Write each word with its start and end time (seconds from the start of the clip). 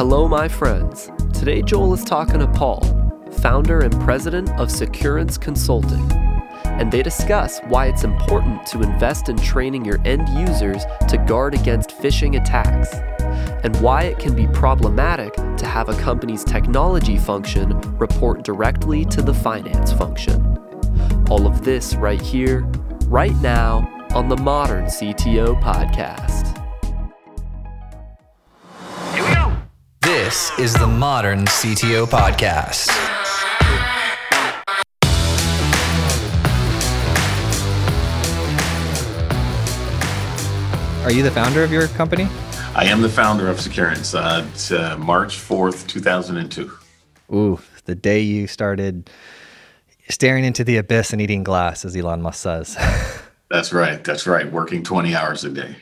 Hello, 0.00 0.26
my 0.26 0.48
friends. 0.48 1.10
Today, 1.34 1.60
Joel 1.60 1.92
is 1.92 2.02
talking 2.04 2.38
to 2.38 2.46
Paul, 2.46 2.80
founder 3.42 3.80
and 3.80 3.92
president 4.00 4.48
of 4.58 4.70
Securance 4.70 5.36
Consulting. 5.36 6.10
And 6.64 6.90
they 6.90 7.02
discuss 7.02 7.60
why 7.68 7.88
it's 7.88 8.02
important 8.02 8.64
to 8.68 8.80
invest 8.80 9.28
in 9.28 9.36
training 9.36 9.84
your 9.84 10.00
end 10.06 10.26
users 10.30 10.84
to 11.06 11.18
guard 11.18 11.52
against 11.52 11.90
phishing 11.90 12.40
attacks, 12.40 12.94
and 13.62 13.78
why 13.82 14.04
it 14.04 14.18
can 14.18 14.34
be 14.34 14.46
problematic 14.46 15.34
to 15.34 15.66
have 15.66 15.90
a 15.90 16.00
company's 16.00 16.44
technology 16.44 17.18
function 17.18 17.78
report 17.98 18.42
directly 18.42 19.04
to 19.04 19.20
the 19.20 19.34
finance 19.34 19.92
function. 19.92 20.56
All 21.28 21.46
of 21.46 21.62
this 21.62 21.94
right 21.96 22.22
here, 22.22 22.60
right 23.08 23.36
now, 23.42 23.86
on 24.14 24.30
the 24.30 24.38
Modern 24.38 24.86
CTO 24.86 25.60
Podcast. 25.60 26.49
This 30.24 30.50
is 30.58 30.74
the 30.74 30.86
Modern 30.86 31.46
CTO 31.46 32.06
Podcast. 32.06 32.90
Are 41.06 41.10
you 41.10 41.22
the 41.22 41.30
founder 41.30 41.64
of 41.64 41.72
your 41.72 41.88
company? 41.88 42.28
I 42.74 42.84
am 42.84 43.00
the 43.00 43.08
founder 43.08 43.48
of 43.48 43.62
Securance. 43.62 44.14
Uh, 44.14 44.46
it's, 44.52 44.70
uh, 44.70 44.98
March 44.98 45.38
4th, 45.38 45.86
2002. 45.86 46.70
Ooh, 47.32 47.58
the 47.86 47.94
day 47.94 48.20
you 48.20 48.46
started 48.46 49.08
staring 50.10 50.44
into 50.44 50.64
the 50.64 50.76
abyss 50.76 51.14
and 51.14 51.22
eating 51.22 51.44
glass, 51.44 51.86
as 51.86 51.96
Elon 51.96 52.20
Musk 52.20 52.42
says. 52.42 52.76
That's 53.48 53.72
right. 53.72 54.04
That's 54.04 54.26
right. 54.26 54.52
Working 54.52 54.82
20 54.82 55.14
hours 55.14 55.44
a 55.44 55.48
day. 55.50 55.76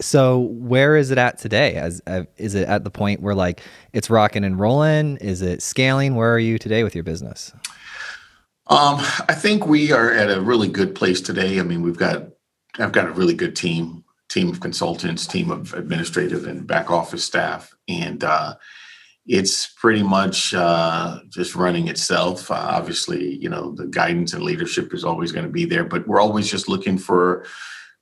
So 0.00 0.38
where 0.38 0.96
is 0.96 1.10
it 1.10 1.18
at 1.18 1.38
today? 1.38 1.74
As 1.74 2.02
uh, 2.06 2.24
is 2.36 2.54
it 2.54 2.68
at 2.68 2.84
the 2.84 2.90
point 2.90 3.20
where 3.20 3.34
like 3.34 3.62
it's 3.92 4.10
rocking 4.10 4.44
and 4.44 4.58
rolling? 4.58 5.16
Is 5.18 5.42
it 5.42 5.62
scaling? 5.62 6.14
Where 6.14 6.32
are 6.34 6.38
you 6.38 6.58
today 6.58 6.84
with 6.84 6.94
your 6.94 7.04
business? 7.04 7.52
Um, 8.68 8.96
I 9.28 9.34
think 9.34 9.66
we 9.66 9.92
are 9.92 10.12
at 10.12 10.30
a 10.30 10.40
really 10.40 10.68
good 10.68 10.94
place 10.94 11.20
today. 11.20 11.60
I 11.60 11.62
mean, 11.62 11.82
we've 11.82 11.96
got 11.96 12.24
I've 12.78 12.92
got 12.92 13.06
a 13.06 13.12
really 13.12 13.34
good 13.34 13.56
team, 13.56 14.04
team 14.28 14.50
of 14.50 14.60
consultants, 14.60 15.26
team 15.26 15.50
of 15.50 15.72
administrative 15.72 16.46
and 16.46 16.66
back 16.66 16.90
office 16.90 17.24
staff, 17.24 17.74
and 17.88 18.22
uh, 18.24 18.56
it's 19.24 19.68
pretty 19.68 20.02
much 20.02 20.52
uh, 20.52 21.20
just 21.30 21.54
running 21.54 21.88
itself. 21.88 22.50
Uh, 22.50 22.54
obviously, 22.54 23.36
you 23.36 23.48
know 23.48 23.72
the 23.72 23.86
guidance 23.86 24.32
and 24.32 24.42
leadership 24.42 24.92
is 24.92 25.04
always 25.04 25.32
going 25.32 25.46
to 25.46 25.52
be 25.52 25.64
there, 25.64 25.84
but 25.84 26.06
we're 26.08 26.20
always 26.20 26.50
just 26.50 26.68
looking 26.68 26.98
for 26.98 27.46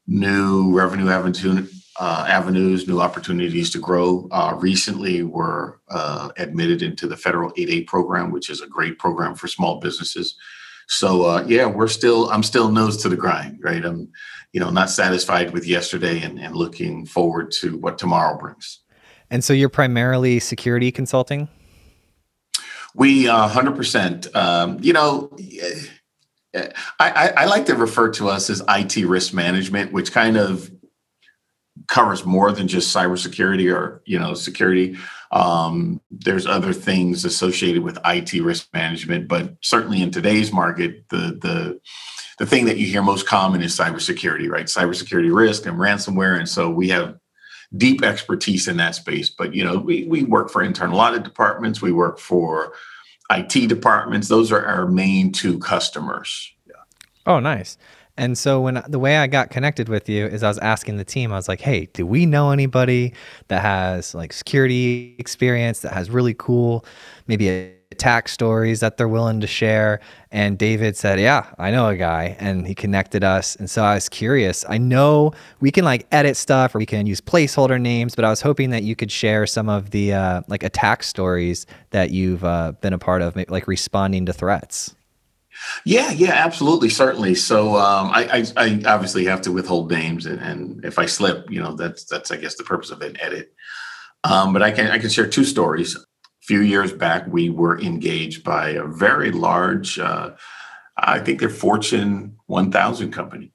new 0.07 0.75
revenue 0.75 1.09
avenue, 1.09 1.67
uh, 2.01 2.27
avenues, 2.29 2.89
new 2.89 3.01
opportunities 3.01 3.71
to 3.71 3.79
grow. 3.79 4.29
Uh, 4.31 4.57
recently, 4.59 5.23
we're 5.23 5.75
uh, 5.91 6.31
admitted 6.37 6.83
into 6.83 7.07
the 7.07 7.17
federal 7.17 7.53
8A 7.53 7.87
program, 7.87 8.33
which 8.33 8.51
is 8.51 8.61
a 8.61 8.67
great 8.67 8.99
program 8.99 9.35
for 9.35 9.47
small 9.47 9.79
businesses. 9.81 10.37
So 10.87 11.25
uh, 11.25 11.45
yeah, 11.47 11.67
we're 11.67 11.89
still 11.89 12.29
I'm 12.31 12.43
still 12.43 12.71
nose 12.71 12.97
to 12.99 13.09
the 13.09 13.17
grind, 13.17 13.59
right? 13.63 13.85
I'm 13.85 14.11
you 14.53 14.61
know 14.61 14.71
not 14.71 14.91
satisfied 14.91 15.53
with 15.53 15.67
yesterday 15.67 16.21
and, 16.23 16.39
and 16.39 16.55
looking 16.55 17.07
forward 17.07 17.53
to 17.61 17.77
what 17.79 17.97
tomorrow 17.99 18.39
brings. 18.39 18.81
And 19.31 19.43
so 19.43 19.53
you're 19.53 19.71
primarily 19.71 20.39
security 20.41 20.93
consulting. 20.93 21.49
We 22.95 23.29
uh, 23.29 23.49
100%. 23.49 24.35
Um, 24.37 24.79
you 24.81 24.93
know. 24.93 25.35
I, 26.57 26.71
I, 27.01 27.33
I 27.37 27.45
like 27.47 27.67
to 27.67 27.75
refer 27.75 28.11
to 28.11 28.29
us 28.29 28.49
as 28.49 28.63
IT 28.69 28.95
risk 29.09 29.35
management, 29.35 29.91
which 29.91 30.13
kind 30.13 30.37
of 30.37 30.71
covers 31.89 32.25
more 32.25 32.53
than 32.53 32.69
just 32.69 32.95
cybersecurity 32.95 33.75
or 33.75 34.03
you 34.07 34.19
know 34.19 34.35
security. 34.35 34.97
Um, 35.33 36.01
there's 36.11 36.47
other 36.47 36.73
things 36.73 37.25
associated 37.25 37.83
with 37.83 37.99
IT 38.05 38.33
risk 38.43 38.69
management, 38.73 39.29
but 39.29 39.57
certainly 39.61 40.03
in 40.03 40.11
today's 40.11 40.53
market, 40.53 41.09
the 41.09 41.39
the 41.41 41.81
the 42.39 42.47
thing 42.47 42.65
that 42.67 42.79
you 42.79 42.87
hear 42.87 43.03
most 43.03 43.27
common 43.27 43.63
is 43.63 43.77
cybersecurity, 43.77 44.49
right? 44.49 44.67
Cybersecurity 44.67 45.35
risk 45.35 45.67
and 45.67 45.79
ransomware, 45.79 46.39
and 46.39 46.49
so 46.49 46.71
we 46.71 46.89
have 46.89 47.17
deep 47.77 48.05
expertise 48.05 48.69
in 48.69 48.77
that 48.77 48.95
space. 48.95 49.31
But 49.31 49.55
you 49.55 49.65
know, 49.65 49.79
we 49.79 50.07
we 50.07 50.23
work 50.25 50.51
for 50.51 50.63
internal 50.63 51.01
audit 51.01 51.25
departments, 51.25 51.83
we 51.83 51.93
work 51.93 52.19
for 52.19 52.73
IT 53.31 53.69
departments. 53.69 54.29
Those 54.29 54.53
are 54.53 54.65
our 54.65 54.87
main 54.87 55.33
two 55.33 55.59
customers. 55.59 56.55
Oh, 57.27 57.41
nice. 57.41 57.79
And 58.17 58.39
so 58.39 58.61
when 58.61 58.81
the 58.89 58.99
way 58.99 59.17
I 59.17 59.27
got 59.27 59.51
connected 59.51 59.89
with 59.89 60.09
you 60.09 60.27
is 60.27 60.45
I 60.45 60.49
was 60.49 60.59
asking 60.59 60.99
the 60.99 61.05
team, 61.05 61.33
I 61.33 61.37
was 61.37 61.49
like, 61.49 61.61
"Hey, 61.61 61.87
do 61.87 62.07
we 62.07 62.27
know 62.27 62.53
anybody 62.53 63.13
that 63.49 63.61
has 63.63 64.15
like 64.15 64.33
security 64.33 65.17
experience 65.19 65.81
that 65.81 65.93
has 65.93 66.11
really 66.11 66.35
cool 66.35 66.85
maybe 67.27 67.73
attack 67.91 68.29
stories 68.29 68.81
that 68.81 68.97
they're 68.99 69.09
willing 69.09 69.41
to 69.41 69.49
share?" 69.49 69.99
And 70.31 70.57
David 70.57 70.97
said, 70.97 71.19
"Yeah, 71.19 71.47
I 71.59 71.73
know 71.73 71.89
a 71.89 71.97
guy." 71.97 72.37
And 72.39 72.69
he 72.69 72.75
connected 72.75 73.25
us. 73.25 73.57
And 73.57 73.69
so 73.69 73.83
I 73.83 73.95
was 73.97 74.09
curious. 74.09 74.65
I 74.69 74.79
know 74.79 75.33
we 75.59 75.73
can 75.73 75.85
like 75.85 76.07
edit 76.13 76.37
stuff 76.37 76.73
or 76.75 76.79
we 76.79 76.87
can 76.87 77.07
use 77.07 77.21
placeholder 77.21 77.81
names, 77.81 78.15
but 78.15 78.25
I 78.25 78.31
was 78.31 78.41
hoping 78.43 78.71
that 78.71 78.85
you 78.85 78.95
could 78.95 79.11
share 79.11 79.45
some 79.45 79.69
of 79.69 79.91
the 79.91 80.13
uh, 80.13 80.43
like 80.47 80.63
attack 80.63 81.03
stories 81.03 81.67
that 81.91 82.11
you've 82.13 82.45
uh, 82.45 82.73
been 82.81 82.93
a 82.93 82.99
part 82.99 83.23
of, 83.23 83.35
like 83.49 83.67
responding 83.67 84.25
to 84.27 84.33
threats. 84.33 84.95
Yeah, 85.85 86.11
yeah, 86.13 86.33
absolutely, 86.33 86.89
certainly. 86.89 87.35
So 87.35 87.77
um, 87.77 88.11
I, 88.13 88.45
I, 88.57 88.65
I, 88.65 88.83
obviously 88.87 89.25
have 89.27 89.43
to 89.43 89.53
withhold 89.53 89.91
names, 89.91 90.27
and, 90.27 90.41
and, 90.41 90.85
if 90.85 90.99
I 90.99 91.07
slip, 91.07 91.51
you 91.51 91.63
know, 91.63 91.75
that's 91.75 92.05
that's 92.05 92.31
I 92.31 92.37
guess 92.37 92.57
the 92.57 92.65
purpose 92.65 92.91
of 92.91 93.03
an 93.03 93.21
edit. 93.21 93.53
Um, 94.25 94.53
but 94.53 94.63
I 94.63 94.71
can 94.71 94.91
I 94.91 94.99
can 94.99 95.11
share 95.11 95.27
two 95.27 95.45
stories. 95.45 95.95
A 95.97 96.01
few 96.43 96.61
years 96.61 96.93
back, 96.93 97.27
we 97.27 97.51
were 97.51 97.81
engaged 97.81 98.45
by 98.45 98.71
a 98.71 98.85
very 98.85 99.31
large, 99.31 99.99
uh, 99.99 100.31
I 100.97 101.19
think 101.19 101.41
they're 101.41 101.49
Fortune 101.49 102.37
1000 102.47 103.13
company, 103.13 103.53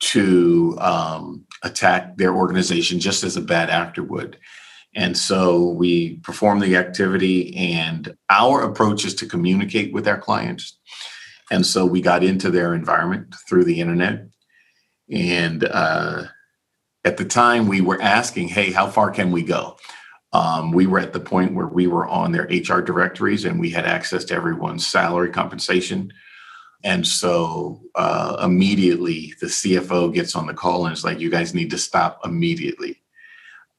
to 0.00 0.76
um, 0.80 1.44
attack 1.62 2.16
their 2.16 2.34
organization 2.34 3.00
just 3.00 3.24
as 3.24 3.36
a 3.36 3.42
bad 3.42 3.70
actor 3.70 4.02
would. 4.02 4.38
And 4.94 5.16
so 5.16 5.70
we 5.70 6.16
perform 6.18 6.60
the 6.60 6.76
activity, 6.76 7.54
and 7.56 8.14
our 8.30 8.62
approach 8.62 9.04
is 9.04 9.14
to 9.16 9.26
communicate 9.26 9.92
with 9.92 10.06
our 10.06 10.18
clients 10.18 10.78
and 11.50 11.64
so 11.64 11.84
we 11.84 12.00
got 12.00 12.24
into 12.24 12.50
their 12.50 12.74
environment 12.74 13.34
through 13.48 13.64
the 13.64 13.80
internet. 13.80 14.26
And 15.10 15.64
uh, 15.64 16.24
at 17.04 17.16
the 17.16 17.24
time, 17.24 17.68
we 17.68 17.80
were 17.80 18.00
asking, 18.00 18.48
hey, 18.48 18.72
how 18.72 18.88
far 18.88 19.10
can 19.10 19.30
we 19.30 19.42
go? 19.42 19.76
Um, 20.32 20.72
we 20.72 20.86
were 20.86 20.98
at 20.98 21.12
the 21.12 21.20
point 21.20 21.54
where 21.54 21.68
we 21.68 21.86
were 21.86 22.06
on 22.06 22.32
their 22.32 22.48
HR 22.50 22.80
directories 22.80 23.44
and 23.44 23.60
we 23.60 23.70
had 23.70 23.84
access 23.84 24.24
to 24.26 24.34
everyone's 24.34 24.86
salary 24.86 25.30
compensation. 25.30 26.12
And 26.82 27.06
so 27.06 27.82
uh, 27.94 28.38
immediately 28.42 29.34
the 29.40 29.46
CFO 29.46 30.12
gets 30.12 30.34
on 30.34 30.46
the 30.46 30.54
call 30.54 30.86
and 30.86 30.92
is 30.92 31.04
like, 31.04 31.20
you 31.20 31.30
guys 31.30 31.54
need 31.54 31.70
to 31.70 31.78
stop 31.78 32.20
immediately. 32.24 33.00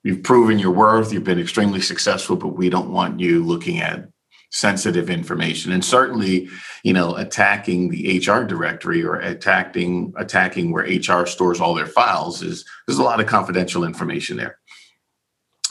You've 0.04 0.24
proven 0.24 0.60
your 0.60 0.72
worth, 0.72 1.12
you've 1.12 1.24
been 1.24 1.40
extremely 1.40 1.82
successful, 1.82 2.36
but 2.36 2.50
we 2.50 2.70
don't 2.70 2.92
want 2.92 3.20
you 3.20 3.44
looking 3.44 3.80
at 3.80 4.08
sensitive 4.56 5.10
information. 5.10 5.74
And 5.74 5.84
certainly 5.84 6.48
you 6.84 6.94
know 6.94 7.16
attacking 7.16 7.90
the 7.90 8.20
hr 8.20 8.44
directory 8.44 9.04
or 9.04 9.16
attacking 9.16 10.14
attacking 10.16 10.72
where 10.72 10.86
hr 10.86 11.26
stores 11.26 11.60
all 11.60 11.74
their 11.74 11.86
files 11.86 12.42
is 12.42 12.64
there's 12.88 12.98
a 12.98 13.04
lot 13.04 13.20
of 13.20 13.28
confidential 13.28 13.84
information 13.84 14.38
there. 14.38 14.58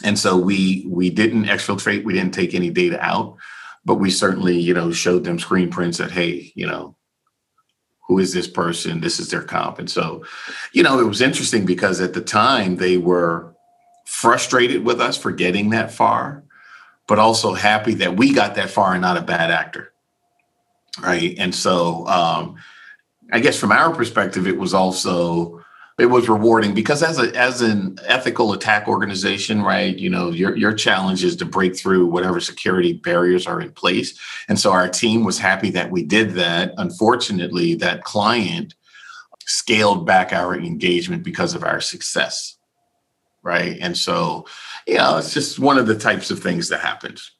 And 0.02 0.18
so 0.18 0.36
we 0.36 0.86
we 0.86 1.08
didn't 1.08 1.46
exfiltrate 1.46 2.04
we 2.04 2.12
didn't 2.12 2.34
take 2.34 2.54
any 2.54 2.68
data 2.68 3.02
out 3.02 3.36
but 3.86 3.94
we 3.94 4.10
certainly 4.10 4.58
you 4.58 4.74
know 4.74 4.92
showed 4.92 5.24
them 5.24 5.38
screen 5.38 5.70
prints 5.70 5.96
that 5.96 6.10
hey 6.10 6.52
you 6.54 6.66
know 6.66 6.94
who 8.06 8.18
is 8.18 8.34
this 8.34 8.46
person? 8.46 9.00
This 9.00 9.18
is 9.18 9.30
their 9.30 9.40
comp. 9.40 9.78
And 9.78 9.90
so 9.90 10.24
you 10.74 10.82
know 10.82 11.00
it 11.00 11.08
was 11.08 11.22
interesting 11.22 11.64
because 11.64 12.02
at 12.02 12.12
the 12.12 12.20
time 12.20 12.76
they 12.76 12.98
were 12.98 13.54
frustrated 14.04 14.84
with 14.84 15.00
us 15.00 15.16
for 15.16 15.32
getting 15.32 15.70
that 15.70 15.90
far 15.90 16.43
but 17.06 17.18
also 17.18 17.54
happy 17.54 17.94
that 17.94 18.16
we 18.16 18.32
got 18.32 18.54
that 18.54 18.70
far 18.70 18.92
and 18.92 19.02
not 19.02 19.16
a 19.16 19.22
bad 19.22 19.50
actor. 19.50 19.92
Right. 21.00 21.34
And 21.38 21.54
so 21.54 22.06
um, 22.06 22.56
I 23.32 23.40
guess 23.40 23.58
from 23.58 23.72
our 23.72 23.92
perspective, 23.94 24.46
it 24.46 24.58
was 24.58 24.74
also 24.74 25.64
it 25.98 26.06
was 26.06 26.28
rewarding 26.28 26.74
because 26.74 27.02
as 27.02 27.18
a 27.18 27.36
as 27.36 27.60
an 27.60 27.98
ethical 28.04 28.52
attack 28.52 28.88
organization, 28.88 29.62
right, 29.62 29.96
you 29.96 30.10
know, 30.10 30.30
your 30.30 30.56
your 30.56 30.72
challenge 30.72 31.22
is 31.22 31.36
to 31.36 31.44
break 31.44 31.76
through 31.76 32.06
whatever 32.06 32.40
security 32.40 32.94
barriers 32.94 33.46
are 33.46 33.60
in 33.60 33.70
place. 33.72 34.18
And 34.48 34.58
so 34.58 34.72
our 34.72 34.88
team 34.88 35.24
was 35.24 35.38
happy 35.38 35.70
that 35.70 35.90
we 35.90 36.02
did 36.02 36.32
that. 36.32 36.74
Unfortunately, 36.78 37.74
that 37.76 38.04
client 38.04 38.74
scaled 39.46 40.06
back 40.06 40.32
our 40.32 40.56
engagement 40.56 41.22
because 41.22 41.54
of 41.54 41.62
our 41.62 41.80
success. 41.80 42.53
Right. 43.44 43.76
And 43.80 43.96
so 43.96 44.46
you 44.86 44.96
know, 44.96 45.18
it's 45.18 45.32
just 45.32 45.58
one 45.58 45.78
of 45.78 45.86
the 45.86 45.98
types 45.98 46.30
of 46.30 46.40
things 46.40 46.68
that 46.68 46.80
happens. 46.80 47.30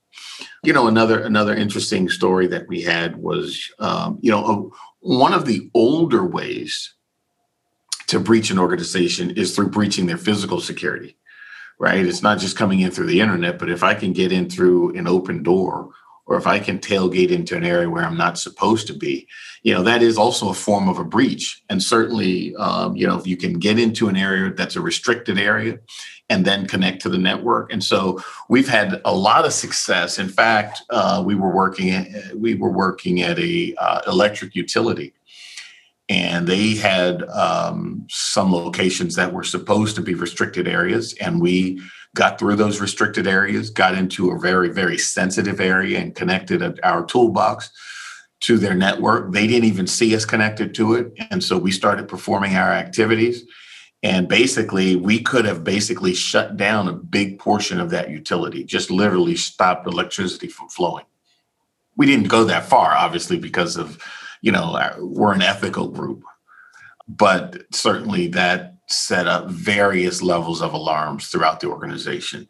You 0.62 0.72
know, 0.72 0.86
another 0.86 1.22
another 1.22 1.54
interesting 1.54 2.08
story 2.08 2.46
that 2.48 2.68
we 2.68 2.82
had 2.82 3.16
was, 3.16 3.70
um, 3.78 4.18
you 4.20 4.30
know, 4.30 4.44
a, 4.46 5.06
one 5.06 5.34
of 5.34 5.44
the 5.44 5.70
older 5.74 6.24
ways 6.24 6.94
to 8.06 8.20
breach 8.20 8.50
an 8.50 8.58
organization 8.58 9.30
is 9.30 9.54
through 9.54 9.70
breaching 9.70 10.06
their 10.06 10.18
physical 10.18 10.60
security, 10.60 11.16
right? 11.78 12.04
It's 12.04 12.22
not 12.22 12.38
just 12.38 12.56
coming 12.56 12.80
in 12.80 12.90
through 12.90 13.06
the 13.06 13.20
internet, 13.20 13.58
but 13.58 13.70
if 13.70 13.82
I 13.82 13.94
can 13.94 14.12
get 14.12 14.32
in 14.32 14.48
through 14.48 14.94
an 14.96 15.06
open 15.06 15.42
door 15.42 15.90
or 16.26 16.36
if 16.36 16.46
I 16.46 16.58
can 16.58 16.78
tailgate 16.78 17.30
into 17.30 17.56
an 17.56 17.64
area 17.64 17.90
where 17.90 18.04
I'm 18.04 18.16
not 18.16 18.38
supposed 18.38 18.86
to 18.86 18.94
be, 18.94 19.28
you 19.62 19.74
know, 19.74 19.82
that 19.82 20.02
is 20.02 20.16
also 20.16 20.48
a 20.48 20.54
form 20.54 20.88
of 20.88 20.98
a 20.98 21.04
breach. 21.04 21.62
And 21.68 21.82
certainly, 21.82 22.54
um, 22.56 22.96
you 22.96 23.06
know, 23.06 23.18
if 23.18 23.26
you 23.26 23.36
can 23.36 23.58
get 23.58 23.78
into 23.78 24.08
an 24.08 24.16
area 24.16 24.52
that's 24.52 24.76
a 24.76 24.80
restricted 24.80 25.38
area 25.38 25.78
and 26.30 26.44
then 26.44 26.66
connect 26.66 27.02
to 27.02 27.08
the 27.08 27.18
network. 27.18 27.72
And 27.72 27.84
so 27.84 28.20
we've 28.48 28.68
had 28.68 29.00
a 29.04 29.14
lot 29.14 29.44
of 29.44 29.52
success. 29.52 30.18
In 30.18 30.28
fact, 30.28 30.82
uh, 30.90 31.22
we 31.24 31.34
were 31.34 31.54
working 31.54 32.06
we 32.34 32.54
were 32.54 32.72
working 32.72 33.20
at 33.22 33.38
a 33.38 33.74
uh, 33.76 34.00
electric 34.06 34.54
utility 34.54 35.12
and 36.08 36.46
they 36.46 36.74
had 36.74 37.22
um, 37.30 38.06
some 38.10 38.52
locations 38.52 39.16
that 39.16 39.32
were 39.32 39.44
supposed 39.44 39.96
to 39.96 40.02
be 40.02 40.14
restricted 40.14 40.68
areas 40.68 41.14
and 41.20 41.40
we 41.40 41.80
got 42.14 42.38
through 42.38 42.56
those 42.56 42.80
restricted 42.80 43.26
areas 43.26 43.70
got 43.70 43.94
into 43.94 44.30
a 44.30 44.38
very 44.38 44.70
very 44.70 44.96
sensitive 44.96 45.60
area 45.60 45.98
and 45.98 46.14
connected 46.14 46.80
our 46.82 47.04
toolbox 47.04 47.70
to 48.40 48.58
their 48.58 48.74
network. 48.74 49.32
They 49.32 49.46
didn't 49.46 49.64
even 49.64 49.86
see 49.86 50.14
us 50.14 50.24
connected 50.24 50.74
to 50.74 50.94
it. 50.94 51.12
And 51.30 51.42
so 51.42 51.56
we 51.56 51.70
started 51.70 52.08
performing 52.08 52.56
our 52.56 52.70
activities. 52.70 53.42
And 54.02 54.28
basically 54.28 54.96
we 54.96 55.22
could 55.22 55.46
have 55.46 55.64
basically 55.64 56.12
shut 56.12 56.56
down 56.58 56.88
a 56.88 56.92
big 56.92 57.38
portion 57.38 57.80
of 57.80 57.90
that 57.90 58.10
utility 58.10 58.62
just 58.62 58.90
literally 58.90 59.34
stopped 59.34 59.86
electricity 59.86 60.48
from 60.48 60.68
flowing. 60.68 61.06
We 61.96 62.06
didn't 62.06 62.28
go 62.28 62.44
that 62.44 62.66
far 62.66 62.92
obviously 62.92 63.38
because 63.38 63.76
of 63.76 63.98
you 64.44 64.52
know, 64.52 64.78
we're 64.98 65.32
an 65.32 65.40
ethical 65.40 65.88
group, 65.88 66.22
but 67.08 67.62
certainly 67.72 68.26
that 68.28 68.73
set 68.88 69.26
up 69.26 69.48
various 69.48 70.22
levels 70.22 70.60
of 70.60 70.72
alarms 70.72 71.28
throughout 71.28 71.60
the 71.60 71.68
organization. 71.68 72.48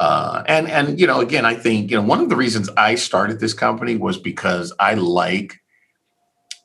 Uh, 0.00 0.42
and 0.46 0.68
and 0.68 0.98
you 0.98 1.06
know, 1.06 1.20
again, 1.20 1.44
I 1.44 1.54
think 1.54 1.90
you 1.90 1.96
know 1.96 2.02
one 2.02 2.20
of 2.20 2.28
the 2.28 2.36
reasons 2.36 2.68
I 2.76 2.94
started 2.94 3.40
this 3.40 3.54
company 3.54 3.96
was 3.96 4.18
because 4.18 4.72
I 4.78 4.94
like 4.94 5.60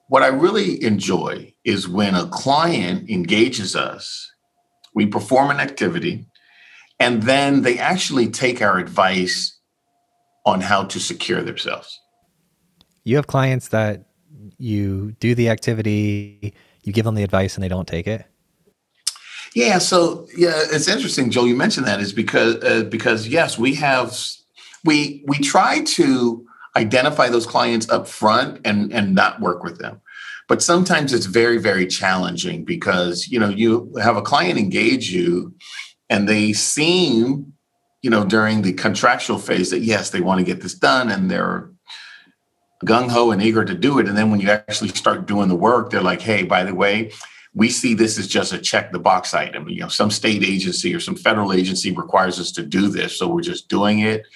what 0.07 0.23
I 0.23 0.27
really 0.27 0.81
enjoy 0.83 1.53
is 1.65 1.87
when 1.87 2.15
a 2.15 2.27
client 2.27 3.09
engages 3.09 3.75
us, 3.75 4.31
we 4.93 5.05
perform 5.05 5.51
an 5.51 5.59
activity, 5.59 6.25
and 6.99 7.23
then 7.23 7.61
they 7.61 7.77
actually 7.77 8.29
take 8.29 8.61
our 8.61 8.79
advice 8.79 9.59
on 10.45 10.61
how 10.61 10.85
to 10.85 10.99
secure 10.99 11.43
themselves. 11.43 11.99
You 13.03 13.17
have 13.17 13.27
clients 13.27 13.67
that 13.69 14.05
you 14.57 15.11
do 15.19 15.35
the 15.35 15.49
activity, 15.49 16.53
you 16.83 16.93
give 16.93 17.05
them 17.05 17.15
the 17.15 17.23
advice, 17.23 17.55
and 17.55 17.63
they 17.63 17.67
don't 17.67 17.87
take 17.87 18.07
it? 18.07 18.25
Yeah, 19.53 19.79
so 19.79 20.27
yeah, 20.35 20.53
it's 20.55 20.87
interesting, 20.87 21.31
Joel. 21.31 21.47
You 21.47 21.55
mentioned 21.55 21.87
that 21.87 21.99
is 21.99 22.13
because 22.13 22.63
uh, 22.63 22.83
because 22.83 23.27
yes, 23.27 23.57
we 23.57 23.75
have 23.75 24.17
we 24.85 25.23
we 25.27 25.39
try 25.39 25.83
to 25.83 26.45
identify 26.75 27.29
those 27.29 27.47
clients 27.47 27.89
up 27.89 28.07
front 28.07 28.61
and 28.65 28.93
and 28.93 29.15
not 29.15 29.41
work 29.41 29.63
with 29.63 29.79
them 29.79 29.99
but 30.47 30.61
sometimes 30.61 31.11
it's 31.11 31.25
very 31.25 31.57
very 31.57 31.87
challenging 31.87 32.63
because 32.63 33.27
you 33.27 33.39
know 33.39 33.49
you 33.49 33.91
have 34.01 34.15
a 34.15 34.21
client 34.21 34.59
engage 34.59 35.11
you 35.11 35.53
and 36.09 36.29
they 36.29 36.53
seem 36.53 37.51
you 38.03 38.09
know 38.11 38.23
during 38.23 38.61
the 38.61 38.73
contractual 38.73 39.39
phase 39.39 39.71
that 39.71 39.79
yes 39.79 40.11
they 40.11 40.21
want 40.21 40.39
to 40.39 40.45
get 40.45 40.61
this 40.61 40.75
done 40.75 41.09
and 41.09 41.31
they're 41.31 41.71
gung 42.85 43.09
ho 43.09 43.31
and 43.31 43.41
eager 43.41 43.65
to 43.65 43.73
do 43.73 43.99
it. 43.99 44.07
And 44.07 44.17
then 44.17 44.29
when 44.29 44.39
you 44.39 44.49
actually 44.49 44.89
start 44.89 45.25
doing 45.25 45.49
the 45.49 45.55
work, 45.55 45.89
they're 45.89 46.01
like, 46.01 46.21
hey, 46.21 46.43
by 46.43 46.63
the 46.63 46.75
way, 46.75 47.11
we 47.57 47.71
see 47.71 47.95
this 47.95 48.19
as 48.19 48.27
just 48.27 48.53
a 48.53 48.59
check 48.59 48.91
the 48.91 48.99
box 48.99 49.33
item. 49.33 49.67
You 49.67 49.81
know, 49.81 49.87
some 49.87 50.11
state 50.11 50.43
agency 50.43 50.93
or 50.93 50.99
some 50.99 51.15
federal 51.15 51.51
agency 51.51 51.91
requires 51.91 52.39
us 52.39 52.51
to 52.51 52.63
do 52.63 52.87
this. 52.87 53.17
So 53.17 53.27
we're 53.27 53.41
just 53.41 53.67
doing 53.67 54.01
it. 54.01 54.27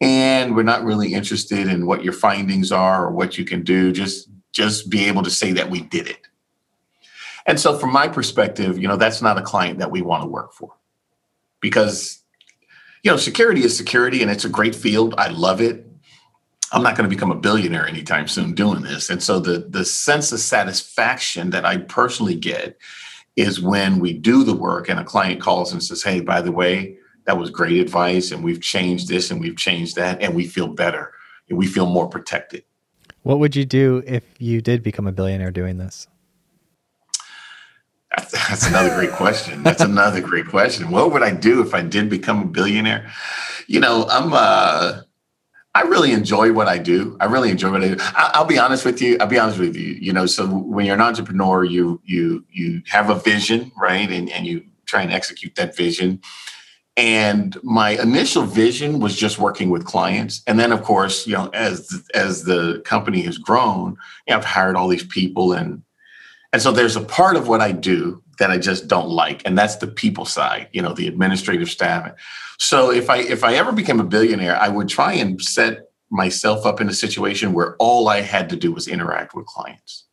And 0.00 0.56
we're 0.56 0.64
not 0.64 0.82
really 0.82 1.14
interested 1.14 1.68
in 1.68 1.86
what 1.86 2.02
your 2.02 2.12
findings 2.12 2.72
are 2.72 3.06
or 3.06 3.12
what 3.12 3.38
you 3.38 3.44
can 3.44 3.62
do. 3.62 3.92
Just 3.92 4.28
just 4.50 4.90
be 4.90 5.04
able 5.04 5.22
to 5.22 5.30
say 5.30 5.52
that 5.52 5.70
we 5.70 5.82
did 5.82 6.08
it. 6.08 6.26
And 7.46 7.60
so 7.60 7.78
from 7.78 7.92
my 7.92 8.08
perspective, 8.08 8.76
you 8.76 8.88
know, 8.88 8.96
that's 8.96 9.22
not 9.22 9.38
a 9.38 9.42
client 9.42 9.78
that 9.78 9.92
we 9.92 10.02
want 10.02 10.24
to 10.24 10.28
work 10.28 10.52
for. 10.52 10.72
Because 11.60 12.24
you 13.04 13.10
know, 13.12 13.16
security 13.16 13.62
is 13.62 13.76
security 13.76 14.20
and 14.20 14.32
it's 14.32 14.44
a 14.44 14.48
great 14.48 14.74
field. 14.74 15.14
I 15.16 15.28
love 15.28 15.60
it. 15.60 15.86
I'm 16.72 16.82
not 16.82 16.96
going 16.96 17.08
to 17.08 17.14
become 17.14 17.30
a 17.30 17.36
billionaire 17.36 17.86
anytime 17.86 18.26
soon 18.26 18.54
doing 18.54 18.82
this. 18.82 19.10
And 19.10 19.22
so 19.22 19.38
the 19.38 19.66
the 19.68 19.84
sense 19.84 20.32
of 20.32 20.40
satisfaction 20.40 21.50
that 21.50 21.64
I 21.64 21.78
personally 21.78 22.34
get 22.34 22.78
is 23.36 23.60
when 23.60 23.98
we 23.98 24.12
do 24.12 24.44
the 24.44 24.56
work 24.56 24.88
and 24.88 24.98
a 24.98 25.04
client 25.04 25.40
calls 25.40 25.72
and 25.72 25.82
says, 25.82 26.02
"Hey, 26.02 26.20
by 26.20 26.40
the 26.40 26.52
way, 26.52 26.96
that 27.26 27.38
was 27.38 27.50
great 27.50 27.78
advice 27.80 28.30
and 28.30 28.42
we've 28.42 28.60
changed 28.60 29.08
this 29.08 29.30
and 29.30 29.40
we've 29.40 29.56
changed 29.56 29.96
that 29.96 30.20
and 30.20 30.34
we 30.34 30.46
feel 30.46 30.68
better 30.68 31.12
and 31.48 31.58
we 31.58 31.66
feel 31.66 31.86
more 31.86 32.08
protected." 32.08 32.64
What 33.22 33.38
would 33.38 33.56
you 33.56 33.64
do 33.64 34.02
if 34.06 34.22
you 34.38 34.60
did 34.60 34.82
become 34.82 35.06
a 35.06 35.12
billionaire 35.12 35.50
doing 35.50 35.78
this? 35.78 36.06
That's, 38.16 38.32
that's 38.32 38.66
another 38.68 38.94
great 38.94 39.12
question. 39.12 39.62
That's 39.62 39.80
another 39.80 40.20
great 40.20 40.46
question. 40.46 40.90
What 40.90 41.12
would 41.12 41.22
I 41.22 41.32
do 41.32 41.62
if 41.62 41.74
I 41.74 41.82
did 41.82 42.08
become 42.08 42.42
a 42.42 42.46
billionaire? 42.46 43.10
You 43.66 43.80
know, 43.80 44.06
I'm 44.08 44.32
uh 44.32 45.02
I 45.74 45.82
really 45.82 46.12
enjoy 46.12 46.52
what 46.52 46.68
I 46.68 46.78
do. 46.78 47.16
I 47.20 47.24
really 47.24 47.50
enjoy 47.50 47.72
what 47.72 47.82
I 47.82 47.88
do. 47.88 47.96
I, 47.98 48.38
will 48.38 48.46
be 48.46 48.58
honest 48.58 48.84
with 48.84 49.02
you. 49.02 49.16
I'll 49.20 49.26
be 49.26 49.38
honest 49.38 49.58
with 49.58 49.74
you. 49.74 49.94
You 49.94 50.12
know, 50.12 50.24
so 50.26 50.46
when 50.46 50.86
you're 50.86 50.94
an 50.94 51.00
entrepreneur, 51.00 51.64
you 51.64 52.00
you 52.04 52.44
you 52.50 52.82
have 52.86 53.10
a 53.10 53.16
vision, 53.16 53.72
right? 53.76 54.08
And 54.10 54.30
and 54.30 54.46
you 54.46 54.64
try 54.86 55.02
and 55.02 55.12
execute 55.12 55.56
that 55.56 55.76
vision. 55.76 56.20
And 56.96 57.56
my 57.64 58.00
initial 58.00 58.44
vision 58.44 59.00
was 59.00 59.16
just 59.16 59.40
working 59.40 59.70
with 59.70 59.84
clients, 59.84 60.42
and 60.46 60.60
then 60.60 60.70
of 60.70 60.84
course, 60.84 61.26
you 61.26 61.34
know, 61.34 61.48
as 61.48 62.04
as 62.14 62.44
the 62.44 62.80
company 62.84 63.22
has 63.22 63.36
grown, 63.36 63.96
you 64.28 64.32
know, 64.32 64.36
I've 64.36 64.44
hired 64.44 64.76
all 64.76 64.86
these 64.86 65.06
people, 65.06 65.52
and 65.52 65.82
and 66.52 66.62
so 66.62 66.70
there's 66.70 66.94
a 66.94 67.00
part 67.00 67.34
of 67.34 67.48
what 67.48 67.60
I 67.60 67.72
do 67.72 68.22
that 68.38 68.52
I 68.52 68.58
just 68.58 68.86
don't 68.86 69.08
like, 69.08 69.42
and 69.44 69.58
that's 69.58 69.76
the 69.76 69.88
people 69.88 70.24
side. 70.24 70.68
You 70.72 70.82
know, 70.82 70.92
the 70.92 71.08
administrative 71.08 71.68
staff. 71.68 72.12
So 72.58 72.90
if 72.90 73.10
I 73.10 73.18
if 73.18 73.44
I 73.44 73.54
ever 73.54 73.72
became 73.72 74.00
a 74.00 74.04
billionaire, 74.04 74.56
I 74.56 74.68
would 74.68 74.88
try 74.88 75.14
and 75.14 75.40
set 75.40 75.90
myself 76.10 76.64
up 76.64 76.80
in 76.80 76.88
a 76.88 76.94
situation 76.94 77.52
where 77.52 77.76
all 77.76 78.08
I 78.08 78.20
had 78.20 78.48
to 78.50 78.56
do 78.56 78.72
was 78.72 78.86
interact 78.86 79.34
with 79.34 79.46
clients. 79.46 80.04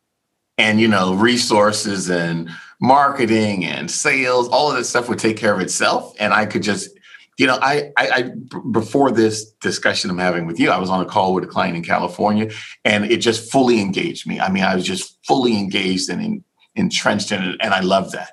And 0.58 0.80
you 0.80 0.88
know, 0.88 1.14
resources 1.14 2.10
and 2.10 2.50
marketing 2.80 3.64
and 3.64 3.90
sales, 3.90 4.48
all 4.48 4.70
of 4.70 4.76
that 4.76 4.84
stuff 4.84 5.08
would 5.08 5.18
take 5.18 5.36
care 5.36 5.54
of 5.54 5.60
itself. 5.60 6.14
And 6.18 6.34
I 6.34 6.46
could 6.46 6.62
just, 6.62 6.90
you 7.38 7.46
know, 7.46 7.58
I, 7.62 7.92
I, 7.96 8.08
I 8.10 8.30
before 8.72 9.12
this 9.12 9.50
discussion 9.52 10.10
I'm 10.10 10.18
having 10.18 10.46
with 10.46 10.58
you, 10.58 10.70
I 10.70 10.78
was 10.78 10.90
on 10.90 11.00
a 11.00 11.06
call 11.06 11.32
with 11.32 11.44
a 11.44 11.46
client 11.46 11.76
in 11.76 11.84
California 11.84 12.50
and 12.84 13.04
it 13.04 13.18
just 13.18 13.50
fully 13.50 13.80
engaged 13.80 14.26
me. 14.26 14.40
I 14.40 14.50
mean, 14.50 14.64
I 14.64 14.74
was 14.74 14.84
just 14.84 15.24
fully 15.24 15.56
engaged 15.56 16.10
and 16.10 16.20
in, 16.20 16.44
entrenched 16.74 17.30
in 17.32 17.42
it. 17.42 17.56
And 17.60 17.72
I 17.72 17.80
love 17.80 18.12
that. 18.12 18.32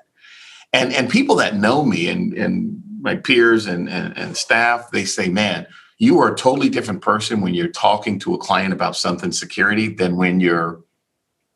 And 0.72 0.92
and 0.92 1.08
people 1.08 1.36
that 1.36 1.56
know 1.56 1.84
me 1.84 2.08
and 2.08 2.32
and 2.34 2.79
my 3.00 3.16
peers 3.16 3.66
and, 3.66 3.88
and, 3.88 4.16
and 4.16 4.36
staff, 4.36 4.90
they 4.90 5.04
say, 5.04 5.28
man, 5.28 5.66
you 5.98 6.18
are 6.20 6.32
a 6.32 6.36
totally 6.36 6.68
different 6.68 7.02
person 7.02 7.40
when 7.40 7.54
you're 7.54 7.68
talking 7.68 8.18
to 8.20 8.34
a 8.34 8.38
client 8.38 8.72
about 8.72 8.96
something 8.96 9.32
security 9.32 9.88
than 9.88 10.16
when 10.16 10.40
you're 10.40 10.82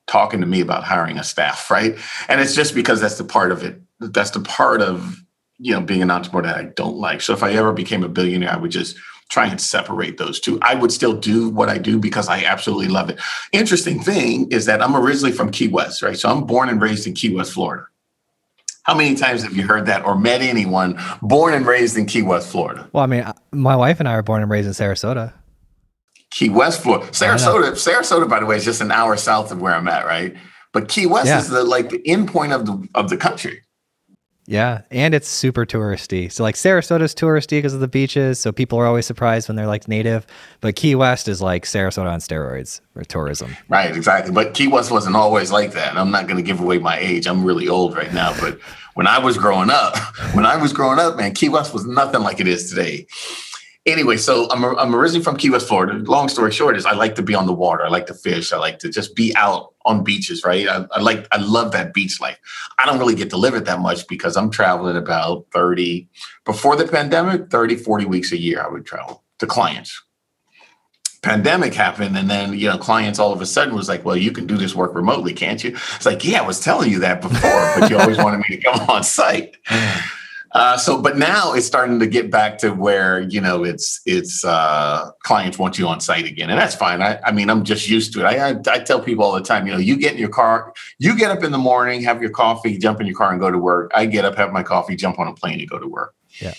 talking 0.07 0.41
to 0.41 0.47
me 0.47 0.61
about 0.61 0.85
hiring 0.85 1.19
a 1.19 1.25
staff, 1.25 1.71
right? 1.71 1.97
And 2.29 2.41
it's 2.41 2.55
just 2.55 2.75
because 2.75 3.01
that's 3.01 3.19
the 3.19 3.25
part 3.25 3.53
of 3.53 3.63
it. 3.63 3.81
That's 4.01 4.31
the 4.31 4.41
part 4.41 4.83
of 4.83 5.23
you 5.59 5.73
know 5.73 5.81
being 5.81 6.03
an 6.03 6.11
entrepreneur 6.11 6.49
that 6.49 6.57
I 6.57 6.65
don't 6.65 6.97
like. 6.97 7.23
So 7.23 7.33
if 7.33 7.43
I 7.43 7.53
ever 7.53 7.73
became 7.73 8.05
a 8.05 8.09
billionaire, 8.09 8.53
I 8.53 8.57
would 8.57 8.71
just 8.71 8.97
try 9.31 9.47
and 9.47 9.61
separate 9.61 10.19
those 10.19 10.39
two. 10.39 10.59
I 10.61 10.75
would 10.75 10.93
still 10.93 11.15
do 11.15 11.49
what 11.49 11.71
I 11.71 11.79
do 11.79 11.99
because 11.99 12.29
I 12.29 12.45
absolutely 12.45 12.89
love 12.89 13.09
it. 13.09 13.19
Interesting 13.53 14.03
thing 14.03 14.51
is 14.51 14.67
that 14.67 14.83
I'm 14.83 14.95
originally 14.95 15.33
from 15.33 15.51
Key 15.51 15.69
West, 15.69 16.03
right? 16.03 16.19
So 16.19 16.29
I'm 16.29 16.45
born 16.45 16.69
and 16.69 16.83
raised 16.83 17.07
in 17.07 17.15
Key 17.15 17.35
West, 17.35 17.53
Florida. 17.53 17.87
How 18.85 18.95
many 18.95 19.15
times 19.15 19.43
have 19.43 19.57
you 19.57 19.67
heard 19.67 19.87
that 19.87 20.05
or 20.05 20.17
met 20.17 20.43
anyone 20.43 21.01
born 21.23 21.55
and 21.55 21.67
raised 21.67 21.97
in 21.97 22.05
Key 22.05 22.23
West, 22.23 22.49
Florida? 22.51 22.89
Well, 22.93 23.03
I 23.03 23.07
mean, 23.07 23.25
my 23.51 23.75
wife 23.77 23.99
and 23.99 24.09
I 24.09 24.15
were 24.15 24.23
born 24.23 24.43
and 24.43 24.51
raised 24.51 24.67
in 24.67 24.75
Sarasota. 24.75 25.33
Key 26.31 26.51
West, 26.51 26.83
Florida. 26.83 27.07
Sarasota, 27.07 27.71
Sarasota, 27.73 28.29
by 28.29 28.41
the 28.41 28.47
way, 28.47 28.57
is 28.57 28.65
just 28.65 28.83
an 28.83 28.93
hour 28.93 29.17
south 29.17 29.51
of 29.51 29.61
where 29.61 29.75
I'm 29.75 29.89
at, 29.89 30.05
right? 30.05 30.37
But 30.73 30.89
Key 30.89 31.07
West 31.07 31.29
yeah. 31.29 31.39
is 31.39 31.49
the 31.49 31.65
like 31.65 31.89
the 31.89 32.07
end 32.07 32.29
point 32.29 32.53
of 32.53 32.67
the 32.67 32.87
of 32.95 33.09
the 33.09 33.17
country. 33.17 33.63
Yeah, 34.47 34.83
and 34.91 35.15
it's 35.15 35.29
super 35.29 35.65
touristy. 35.65 36.31
So 36.31 36.43
like 36.43 36.55
Sarasota's 36.55 37.15
touristy 37.15 37.59
because 37.59 37.73
of 37.73 37.81
the 37.81 37.89
beaches, 37.89 38.39
so 38.39 38.53
people 38.53 38.79
are 38.79 38.87
always 38.87 39.07
surprised 39.07 39.49
when 39.49 39.57
they're 39.57 39.67
like 39.67 39.89
native. 39.89 40.27
But 40.61 40.77
Key 40.77 40.95
West 40.95 41.29
is 41.29 41.41
like 41.41 41.65
Sarasota 41.65 42.11
on 42.11 42.21
steroids 42.21 42.81
for 42.93 43.05
tourism. 43.05 43.57
Right, 43.69 43.97
exactly. 43.97 44.33
But 44.33 44.53
Key 44.53 44.69
West 44.69 44.91
wasn't 44.91 45.17
always 45.17 45.51
like 45.51 45.73
that. 45.73 45.97
I'm 45.97 46.11
not 46.11 46.27
going 46.27 46.37
to 46.37 46.43
give 46.43 46.61
away 46.61 46.79
my 46.79 46.99
age. 46.99 47.27
I'm 47.27 47.43
really 47.43 47.69
old 47.69 47.97
right 47.97 48.13
now, 48.13 48.39
but 48.39 48.61
when 48.95 49.07
I 49.07 49.19
was 49.19 49.39
growing 49.39 49.71
up, 49.71 49.97
when 50.35 50.45
I 50.45 50.57
was 50.57 50.73
growing 50.73 50.99
up, 50.99 51.17
man, 51.17 51.33
Key 51.33 51.49
West 51.49 51.73
was 51.73 51.87
nothing 51.87 52.21
like 52.21 52.39
it 52.39 52.47
is 52.47 52.69
today. 52.69 53.07
Anyway, 53.87 54.17
so 54.17 54.49
I'm, 54.51 54.65
I'm 54.65 54.95
originally 54.95 55.23
from 55.23 55.37
Key 55.37 55.51
West, 55.51 55.69
Florida. 55.69 55.95
Long 55.95 56.29
story 56.29 56.53
short 56.53 56.77
is 56.77 56.87
I 56.87 56.93
like 56.93 57.15
to 57.17 57.23
be 57.23 57.35
on 57.35 57.47
the 57.47 57.53
water. 57.53 57.85
I 57.85 57.89
like 57.89 58.07
to 58.07 58.15
fish. 58.15 58.53
I 58.53 58.59
like 58.59 58.79
to 58.81 58.91
just 58.91 59.15
be 59.15 59.35
out 59.37 59.75
on 59.85 60.03
beaches, 60.03 60.45
right? 60.45 60.67
I, 60.69 60.87
I 60.93 61.01
like, 61.01 61.27
I 61.33 61.39
love 61.39 61.73
that 61.73 61.93
beach 61.93 62.21
life. 62.21 62.39
I 62.79 62.87
don't 62.87 62.99
really 62.99 63.15
get 63.15 63.31
to 63.31 63.37
live 63.37 63.55
it 63.55 63.65
that 63.67 63.81
much 63.81 64.07
because 64.09 64.37
I'm 64.37 64.51
traveling 64.51 64.97
about 64.97 65.47
30, 65.53 66.09
before 66.45 66.77
the 66.77 66.87
pandemic, 66.87 67.51
30, 67.51 67.77
40 67.77 68.05
weeks 68.07 68.33
a 68.33 68.39
year 68.39 68.63
I 68.63 68.69
would 68.69 68.87
travel 68.87 69.23
to 69.39 69.47
clients. 69.47 70.03
Pandemic 71.23 71.73
happened, 71.73 72.19
and 72.19 72.29
then 72.29 72.53
you 72.53 72.69
know, 72.69 72.77
clients 72.77 73.19
all 73.19 73.33
of 73.33 73.41
a 73.41 73.47
sudden 73.47 73.75
was 73.75 73.89
like, 73.89 74.05
"Well, 74.05 74.15
you 74.15 74.31
can 74.31 74.47
do 74.47 74.59
this 74.59 74.75
work 74.75 74.95
remotely, 74.95 75.33
can't 75.33 75.65
you?" 75.65 75.71
It's 75.97 76.05
like, 76.05 76.23
"Yeah, 76.23 76.43
I 76.43 76.47
was 76.47 76.61
telling 76.61 76.91
you 76.91 76.99
that 76.99 77.23
before, 77.23 77.73
but 77.79 77.89
you 77.89 77.97
always 77.97 78.19
wanted 78.23 78.45
me 78.47 78.59
to 78.59 78.63
come 78.63 78.91
on 78.91 79.03
site." 79.03 79.57
Uh, 80.55 80.77
so, 80.77 81.03
but 81.03 81.19
now 81.19 81.53
it's 81.53 81.67
starting 81.67 81.99
to 81.99 82.07
get 82.07 82.31
back 82.31 82.59
to 82.59 82.71
where 82.71 83.23
you 83.23 83.41
know 83.41 83.65
it's 83.65 84.01
it's 84.07 84.45
uh, 84.45 85.11
clients 85.25 85.59
want 85.59 85.79
you 85.79 85.89
on 85.89 86.01
site 86.01 86.27
again, 86.27 86.49
and 86.49 86.59
that's 86.59 86.77
fine. 86.77 87.03
I, 87.03 87.19
I 87.25 87.33
mean, 87.33 87.51
I'm 87.51 87.65
just 87.65 87.89
used 87.89 88.13
to 88.13 88.21
it. 88.21 88.25
I, 88.25 88.51
I, 88.51 88.57
I 88.71 88.79
tell 88.79 89.01
people 89.01 89.25
all 89.25 89.33
the 89.33 89.41
time, 89.41 89.67
you 89.67 89.73
know, 89.73 89.81
you 89.81 89.97
get 89.97 90.13
in 90.13 90.19
your 90.19 90.29
car, 90.29 90.73
you 91.01 91.19
get 91.19 91.33
up 91.33 91.43
in 91.43 91.51
the 91.51 91.59
morning, 91.59 92.03
have 92.03 92.23
your 92.23 92.31
coffee, 92.31 92.79
jump 92.79 93.01
in 93.01 93.07
your 93.09 93.17
car, 93.17 93.33
and 93.33 93.41
go 93.41 93.51
to 93.51 93.59
work. 93.59 93.91
I 93.97 94.07
get 94.07 94.25
up, 94.25 94.37
have 94.37 94.53
my 94.53 94.63
coffee, 94.63 94.95
jump 94.95 95.19
on 95.19 95.27
a 95.27 95.35
plane, 95.35 95.59
and 95.59 95.69
go 95.69 95.81
to 95.81 95.89
work. 95.89 96.15
Yeah. 96.41 96.55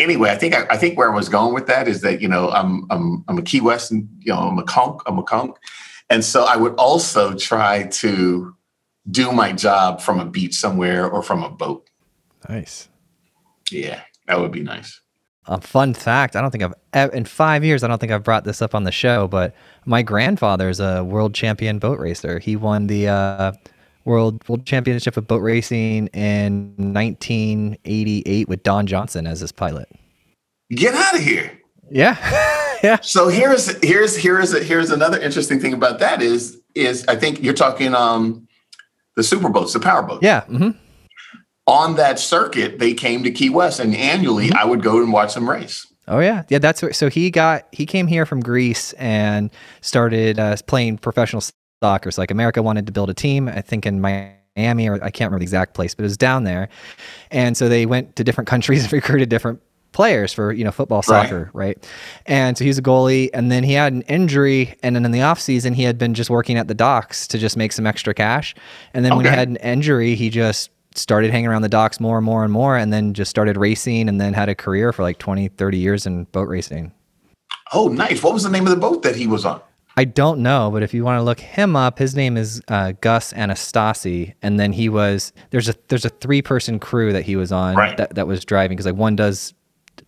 Anyway, 0.00 0.30
I 0.30 0.36
think 0.36 0.56
I, 0.56 0.66
I 0.70 0.76
think 0.76 0.98
where 0.98 1.12
I 1.12 1.14
was 1.14 1.28
going 1.28 1.54
with 1.54 1.68
that 1.68 1.86
is 1.86 2.00
that 2.00 2.20
you 2.20 2.28
know 2.28 2.50
I'm 2.50 2.86
I'm 2.90 3.24
I'm 3.28 3.38
a 3.38 3.42
Key 3.42 3.60
West, 3.60 3.92
you 3.92 4.08
know, 4.26 4.48
I'm 4.48 4.58
a 4.58 4.64
conch, 4.64 5.00
I'm 5.06 5.16
a 5.16 5.22
conch, 5.22 5.54
and 6.10 6.24
so 6.24 6.42
I 6.42 6.56
would 6.56 6.74
also 6.74 7.34
try 7.34 7.84
to 7.84 8.52
do 9.08 9.30
my 9.30 9.52
job 9.52 10.00
from 10.00 10.18
a 10.18 10.24
beach 10.24 10.56
somewhere 10.56 11.08
or 11.08 11.22
from 11.22 11.44
a 11.44 11.48
boat. 11.48 11.88
Nice. 12.48 12.88
Yeah, 13.70 14.02
that 14.26 14.38
would 14.40 14.52
be 14.52 14.62
nice. 14.62 15.00
A 15.46 15.60
fun 15.60 15.94
fact: 15.94 16.36
I 16.36 16.42
don't 16.42 16.50
think 16.50 16.64
I've 16.92 17.14
in 17.14 17.24
five 17.24 17.64
years. 17.64 17.82
I 17.82 17.88
don't 17.88 17.98
think 17.98 18.12
I've 18.12 18.24
brought 18.24 18.44
this 18.44 18.60
up 18.60 18.74
on 18.74 18.84
the 18.84 18.92
show, 18.92 19.26
but 19.26 19.54
my 19.86 20.02
grandfather 20.02 20.68
is 20.68 20.78
a 20.78 21.02
world 21.02 21.34
champion 21.34 21.78
boat 21.78 21.98
racer. 21.98 22.38
He 22.38 22.54
won 22.54 22.86
the 22.86 23.08
uh, 23.08 23.52
world 24.04 24.46
world 24.48 24.66
championship 24.66 25.16
of 25.16 25.26
boat 25.26 25.40
racing 25.40 26.08
in 26.08 26.74
1988 26.76 28.48
with 28.48 28.62
Don 28.62 28.86
Johnson 28.86 29.26
as 29.26 29.40
his 29.40 29.52
pilot. 29.52 29.88
Get 30.70 30.94
out 30.94 31.14
of 31.14 31.22
here. 31.22 31.58
Yeah, 31.90 32.16
yeah. 32.82 32.98
So 33.00 33.28
here's 33.28 33.70
here's 33.82 34.16
here's 34.16 34.52
here's 34.66 34.90
another 34.90 35.18
interesting 35.18 35.60
thing 35.60 35.72
about 35.72 35.98
that 36.00 36.20
is 36.20 36.60
is 36.74 37.06
I 37.08 37.16
think 37.16 37.42
you're 37.42 37.54
talking 37.54 37.94
um 37.94 38.46
the 39.16 39.22
super 39.22 39.48
boats, 39.48 39.72
the 39.72 39.80
power 39.80 40.02
boats. 40.02 40.22
Yeah. 40.22 40.42
hmm 40.44 40.70
On 41.68 41.96
that 41.96 42.18
circuit, 42.18 42.78
they 42.78 42.94
came 42.94 43.22
to 43.24 43.30
Key 43.30 43.50
West, 43.50 43.78
and 43.78 43.94
annually 43.94 44.50
I 44.52 44.64
would 44.64 44.82
go 44.82 45.02
and 45.02 45.12
watch 45.12 45.34
them 45.34 45.48
race. 45.48 45.86
Oh 46.08 46.20
yeah, 46.20 46.44
yeah. 46.48 46.58
That's 46.58 46.80
what, 46.80 46.96
so 46.96 47.10
he 47.10 47.30
got. 47.30 47.68
He 47.72 47.84
came 47.84 48.06
here 48.06 48.24
from 48.24 48.40
Greece 48.40 48.94
and 48.94 49.50
started 49.82 50.38
uh, 50.38 50.56
playing 50.66 50.96
professional 50.96 51.42
soccer. 51.82 52.10
So 52.10 52.22
like 52.22 52.30
America 52.30 52.62
wanted 52.62 52.86
to 52.86 52.92
build 52.92 53.10
a 53.10 53.14
team. 53.14 53.48
I 53.48 53.60
think 53.60 53.84
in 53.84 54.00
Miami 54.00 54.88
or 54.88 54.94
I 55.04 55.10
can't 55.10 55.28
remember 55.28 55.40
the 55.40 55.44
exact 55.44 55.74
place, 55.74 55.94
but 55.94 56.04
it 56.04 56.06
was 56.06 56.16
down 56.16 56.44
there. 56.44 56.70
And 57.30 57.54
so 57.54 57.68
they 57.68 57.84
went 57.84 58.16
to 58.16 58.24
different 58.24 58.48
countries 58.48 58.84
and 58.84 58.92
recruited 58.92 59.28
different 59.28 59.60
players 59.92 60.32
for 60.32 60.52
you 60.52 60.64
know 60.64 60.70
football, 60.70 61.02
soccer, 61.02 61.50
right? 61.52 61.86
And 62.24 62.56
so 62.56 62.64
he's 62.64 62.78
a 62.78 62.82
goalie. 62.82 63.28
And 63.34 63.52
then 63.52 63.62
he 63.62 63.74
had 63.74 63.92
an 63.92 64.02
injury, 64.02 64.74
and 64.82 64.96
then 64.96 65.04
in 65.04 65.10
the 65.10 65.20
off 65.20 65.38
season 65.38 65.74
he 65.74 65.82
had 65.82 65.98
been 65.98 66.14
just 66.14 66.30
working 66.30 66.56
at 66.56 66.66
the 66.66 66.74
docks 66.74 67.26
to 67.28 67.36
just 67.36 67.58
make 67.58 67.72
some 67.72 67.86
extra 67.86 68.14
cash. 68.14 68.54
And 68.94 69.04
then 69.04 69.16
when 69.16 69.26
he 69.26 69.30
had 69.30 69.48
an 69.48 69.56
injury, 69.56 70.14
he 70.14 70.30
just 70.30 70.70
started 70.94 71.30
hanging 71.30 71.46
around 71.48 71.62
the 71.62 71.68
docks 71.68 72.00
more 72.00 72.16
and 72.16 72.24
more 72.24 72.42
and 72.44 72.52
more 72.52 72.76
and 72.76 72.92
then 72.92 73.14
just 73.14 73.30
started 73.30 73.56
racing 73.56 74.08
and 74.08 74.20
then 74.20 74.32
had 74.34 74.48
a 74.48 74.54
career 74.54 74.92
for 74.92 75.02
like 75.02 75.18
20 75.18 75.48
30 75.48 75.78
years 75.78 76.06
in 76.06 76.24
boat 76.24 76.48
racing 76.48 76.92
Oh, 77.72 77.88
nice. 77.88 78.22
What 78.22 78.32
was 78.32 78.44
the 78.44 78.48
name 78.48 78.64
of 78.64 78.70
the 78.70 78.76
boat 78.80 79.02
that 79.02 79.14
he 79.14 79.26
was 79.26 79.44
on? 79.44 79.60
I 79.96 80.04
don't 80.04 80.40
know, 80.40 80.70
but 80.72 80.82
if 80.82 80.94
you 80.94 81.04
want 81.04 81.18
to 81.18 81.22
look 81.22 81.38
him 81.40 81.76
up, 81.76 81.98
his 81.98 82.14
name 82.14 82.38
is 82.38 82.62
uh, 82.68 82.92
Gus 83.00 83.32
Anastasi, 83.34 84.32
and 84.40 84.58
then 84.58 84.72
he 84.72 84.88
was 84.88 85.32
there's 85.50 85.68
a 85.68 85.74
there's 85.88 86.06
a 86.06 86.08
three 86.08 86.40
person 86.40 86.78
crew 86.78 87.12
that 87.12 87.24
he 87.24 87.36
was 87.36 87.52
on 87.52 87.76
Right. 87.76 87.96
that, 87.98 88.14
that 88.14 88.26
was 88.26 88.42
driving 88.44 88.76
because 88.76 88.86
like 88.86 88.94
one 88.94 89.16
does 89.16 89.52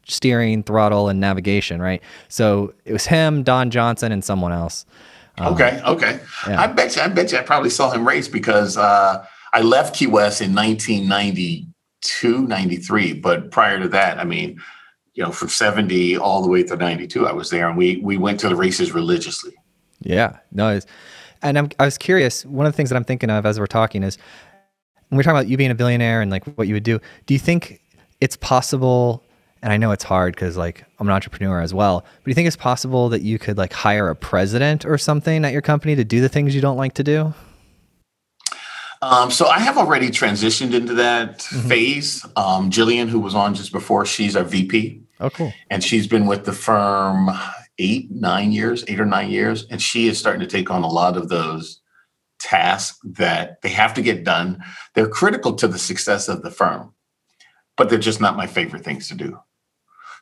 steering, 0.07 0.63
throttle, 0.63 1.09
and 1.11 1.21
navigation, 1.21 1.83
right? 1.83 2.01
So 2.29 2.73
it 2.87 2.93
was 2.95 3.05
him, 3.07 3.43
Don 3.43 3.71
Johnson, 3.71 4.11
and 4.13 4.25
someone 4.25 4.53
else. 4.53 4.87
Okay, 5.39 5.81
okay. 5.87 6.21
yeah. 6.47 6.63
I 6.63 6.67
bet 6.67 6.97
you, 6.97 7.03
I 7.03 7.09
bet 7.09 7.33
you, 7.33 7.39
I 7.39 7.43
probably 7.43 7.71
saw 7.71 7.91
him 7.91 8.07
race 8.09 8.29
because 8.29 8.77
uh, 8.77 9.27
I 9.53 9.63
left 9.63 9.97
Key 9.97 10.07
West 10.07 10.41
in 10.41 10.55
1992, 10.55 12.47
93. 12.47 13.13
But 13.15 13.51
prior 13.51 13.81
to 13.81 13.89
that, 13.89 14.19
I 14.19 14.25
mean, 14.25 14.61
you 15.15 15.23
know, 15.23 15.33
from 15.33 15.49
70 15.49 16.17
all 16.17 16.43
the 16.43 16.49
way 16.49 16.63
to 16.63 16.77
92, 16.77 17.27
I 17.27 17.33
was 17.33 17.51
there, 17.51 17.69
and 17.69 17.77
we 17.77 17.97
we 17.99 18.17
went 18.17 18.41
to 18.41 18.49
the 18.49 18.57
races 18.57 18.93
religiously. 18.93 19.53
Yeah, 20.01 20.39
no, 20.53 20.81
and 21.43 21.59
I'm, 21.59 21.71
I 21.79 21.85
was 21.85 21.99
curious. 21.99 22.45
One 22.45 22.67
of 22.67 22.73
the 22.73 22.77
things 22.77 22.91
that 22.91 22.97
I'm 22.97 23.05
thinking 23.05 23.31
of 23.31 23.47
as 23.47 23.59
we're 23.59 23.67
talking 23.67 24.03
is 24.03 24.19
when 25.09 25.17
we're 25.17 25.23
talking 25.23 25.37
about 25.37 25.49
you 25.49 25.57
being 25.57 25.71
a 25.71 25.75
billionaire 25.75 26.23
and 26.23 26.31
like 26.31 26.45
what 26.57 26.69
you 26.69 26.75
would 26.75 26.85
do. 26.85 27.01
Do 27.27 27.35
you 27.35 27.41
think 27.41 27.83
it's 28.21 28.37
possible? 28.37 29.25
And 29.63 29.73
I 29.73 29.77
know 29.77 29.91
it's 29.91 30.05
hard 30.05 30.35
because 30.35 30.57
like 30.57 30.85
I'm 30.99 31.09
an 31.09 31.13
entrepreneur 31.13 31.61
as 31.61 31.75
well. 31.75 32.01
But 32.01 32.25
do 32.25 32.31
you 32.31 32.35
think 32.35 32.47
it's 32.47 32.57
possible 32.57 33.09
that 33.11 33.23
you 33.23 33.39
could 33.39 33.59
like 33.59 33.73
hire 33.73 34.09
a 34.09 34.17
president 34.17 34.87
or 34.87 34.97
something 34.97 35.45
at 35.45 35.53
your 35.53 35.63
company 35.63 35.97
to 35.97 36.05
do 36.05 36.21
the 36.21 36.29
things 36.29 36.55
you 36.55 36.61
don't 36.61 36.79
like 36.79 36.95
to 36.95 37.05
do? 37.05 37.35
Um, 39.03 39.31
so 39.31 39.47
I 39.47 39.59
have 39.61 39.79
already 39.79 40.09
transitioned 40.11 40.75
into 40.75 40.95
that 40.95 41.41
phase. 41.43 42.25
Um, 42.37 42.71
Jillian, 42.71 43.09
who 43.09 43.19
was 43.21 43.35
on 43.35 43.55
just 43.55 43.73
before, 43.73 44.05
she's 44.05 44.37
our 44.37 44.45
VP. 44.45 45.03
Oh, 45.23 45.29
cool. 45.29 45.53
and 45.71 45.85
she's 45.85 46.07
been 46.07 46.25
with 46.27 46.47
the 46.47 46.53
firm 46.53 47.29
eight, 47.79 48.11
nine 48.11 48.53
years, 48.53 48.85
eight 48.89 48.99
or 49.01 49.05
nine 49.05 49.31
years, 49.31 49.67
and 49.71 49.81
she 49.81 50.09
is 50.09 50.19
starting 50.19 50.41
to 50.41 50.47
take 50.47 50.71
on 50.71 50.83
a 50.83 50.89
lot 50.89 51.17
of 51.17 51.29
those 51.29 51.81
tasks 52.39 52.99
that 53.05 53.61
they 53.61 53.69
have 53.69 53.93
to 53.95 54.03
get 54.03 54.25
done. 54.25 54.63
They're 54.95 55.09
critical 55.09 55.55
to 55.57 55.69
the 55.69 55.79
success 55.79 56.29
of 56.29 56.43
the 56.43 56.51
firm, 56.51 56.95
but 57.77 57.91
they're 57.91 57.99
just 57.99 58.21
not 58.21 58.37
my 58.37 58.47
favorite 58.47 58.83
things 58.83 59.09
to 59.09 59.15
do. 59.15 59.39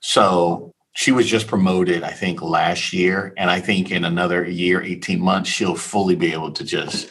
So 0.00 0.75
she 0.94 1.12
was 1.12 1.26
just 1.28 1.47
promoted, 1.47 2.02
I 2.02 2.11
think, 2.11 2.42
last 2.42 2.92
year, 2.92 3.32
and 3.37 3.50
I 3.50 3.61
think 3.61 3.92
in 3.92 4.04
another 4.04 4.44
year, 4.44 4.82
18 4.82 5.20
months, 5.20 5.49
she'll 5.49 5.76
fully 5.76 6.16
be 6.16 6.32
able 6.32 6.50
to 6.52 6.64
just 6.64 7.08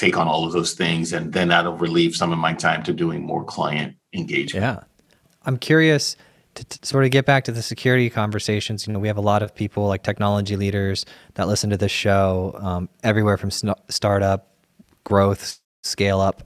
take 0.00 0.16
on 0.16 0.26
all 0.26 0.46
of 0.46 0.52
those 0.52 0.72
things, 0.72 1.12
and 1.12 1.32
then 1.34 1.48
that'll 1.48 1.76
relieve 1.76 2.16
some 2.16 2.32
of 2.32 2.38
my 2.38 2.54
time 2.54 2.82
to 2.84 2.92
doing 2.92 3.22
more 3.22 3.44
client 3.44 3.94
engagement. 4.14 4.64
Yeah. 4.64 4.80
I'm 5.44 5.58
curious 5.58 6.16
to, 6.54 6.64
to 6.64 6.86
sort 6.86 7.04
of 7.04 7.10
get 7.10 7.26
back 7.26 7.44
to 7.44 7.52
the 7.52 7.62
security 7.62 8.08
conversations. 8.08 8.86
You 8.86 8.94
know, 8.94 8.98
we 8.98 9.08
have 9.08 9.18
a 9.18 9.22
lot 9.22 9.42
of 9.42 9.54
people 9.54 9.86
like 9.86 10.02
technology 10.02 10.56
leaders 10.56 11.04
that 11.34 11.48
listen 11.48 11.68
to 11.70 11.76
this 11.76 11.92
show 11.92 12.58
um, 12.60 12.88
everywhere 13.02 13.36
from 13.36 13.50
sn- 13.50 13.74
startup, 13.90 14.54
growth, 15.04 15.60
scale 15.82 16.20
up. 16.20 16.42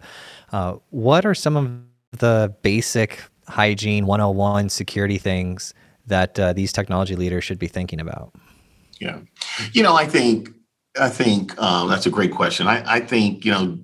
Uh, 0.52 0.76
what 0.90 1.24
are 1.24 1.34
some 1.34 1.56
of 1.56 2.18
the 2.18 2.54
basic 2.62 3.22
hygiene 3.46 4.06
101 4.06 4.68
security 4.68 5.18
things 5.18 5.74
that 6.06 6.38
uh, 6.40 6.52
these 6.52 6.72
technology 6.72 7.14
leaders 7.14 7.44
should 7.44 7.58
be 7.58 7.68
thinking 7.68 8.00
about? 8.00 8.32
Yeah. 9.00 9.20
You 9.72 9.82
know, 9.82 9.94
I 9.94 10.06
think 10.06 10.50
I 10.98 11.08
think 11.08 11.60
um, 11.60 11.88
that's 11.88 12.06
a 12.06 12.10
great 12.10 12.32
question. 12.32 12.66
I, 12.66 12.82
I 12.86 13.00
think, 13.00 13.44
you 13.44 13.52
know, 13.52 13.78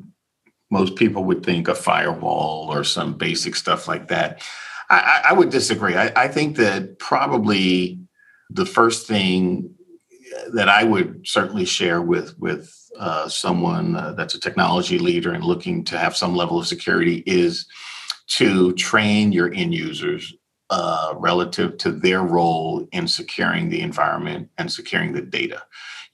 most 0.71 0.97
people 0.97 1.25
would 1.25 1.45
think 1.45 1.69
a 1.69 1.75
firewall 1.75 2.73
or 2.73 2.85
some 2.85 3.15
basic 3.15 3.57
stuff 3.57 3.89
like 3.89 4.09
that. 4.09 4.43
I, 4.89 5.23
I, 5.31 5.33
would 5.33 5.51
disagree. 5.51 5.97
I, 5.97 6.13
I 6.17 6.29
think 6.29 6.57
that 6.57 6.99
probably 6.99 8.01
the 8.51 8.67
first 8.67 9.07
thing 9.07 9.75
that 10.53 10.69
I 10.69 10.85
would 10.85 11.27
certainly 11.27 11.65
share 11.65 12.03
with 12.03 12.39
with 12.39 12.73
uh, 12.99 13.29
someone 13.29 13.97
uh, 13.97 14.13
that's 14.13 14.35
a 14.35 14.41
technology 14.41 14.99
leader 14.99 15.33
and 15.33 15.45
looking 15.45 15.85
to 15.85 15.99
have 15.99 16.17
some 16.17 16.35
level 16.35 16.59
of 16.59 16.67
security 16.67 17.23
is 17.27 17.67
to 18.29 18.73
train 18.75 19.33
your 19.33 19.53
end 19.55 19.75
users 19.75 20.35
uh, 20.71 21.15
relative 21.17 21.79
to 21.79 21.93
their 21.93 22.23
role 22.23 22.87
in 22.93 23.09
securing 23.09 23.69
the 23.69 23.81
environment 23.81 24.49
and 24.59 24.71
securing 24.71 25.13
the 25.13 25.23
data. 25.23 25.63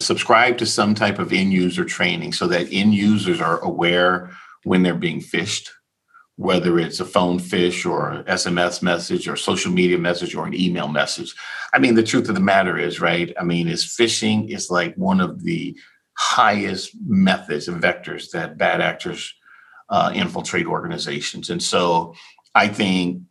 Subscribe 0.01 0.59
to 0.59 0.67
some 0.67 0.95
type 0.95 1.19
of 1.19 1.33
end 1.33 1.53
user 1.53 1.85
training 1.85 2.33
so 2.33 2.47
that 2.47 2.69
end 2.71 2.95
users 2.95 3.41
are 3.41 3.61
aware 3.61 4.31
when 4.65 4.83
they're 4.83 4.95
being 4.95 5.21
phished, 5.21 5.71
whether 6.37 6.79
it's 6.79 7.01
a 7.01 7.05
phone 7.05 7.39
fish 7.39 7.87
or 7.87 8.23
SMS 8.29 8.83
message 8.83 9.27
or 9.27 9.37
social 9.37 9.73
media 9.73 9.97
message 9.97 10.35
or 10.35 10.47
an 10.47 10.55
email 10.55 10.89
message. 10.89 11.35
I 11.73 11.79
mean, 11.79 11.95
the 11.95 12.03
truth 12.03 12.29
of 12.29 12.35
the 12.35 12.41
matter 12.41 12.77
is, 12.79 13.01
right? 13.01 13.33
I 13.41 13.45
mean, 13.45 13.69
is 13.69 13.85
phishing 13.85 14.55
is 14.55 14.71
like 14.71 14.95
one 14.97 15.21
of 15.21 15.43
the 15.45 15.77
highest 16.19 16.93
methods 17.07 17.69
and 17.69 17.83
vectors 17.83 18.31
that 18.31 18.59
bad 18.59 18.81
actors 18.81 19.33
uh, 19.89 20.11
infiltrate 20.15 20.67
organizations. 20.67 21.51
And 21.51 21.63
so 21.63 22.15
I 22.55 22.69
think 22.69 23.23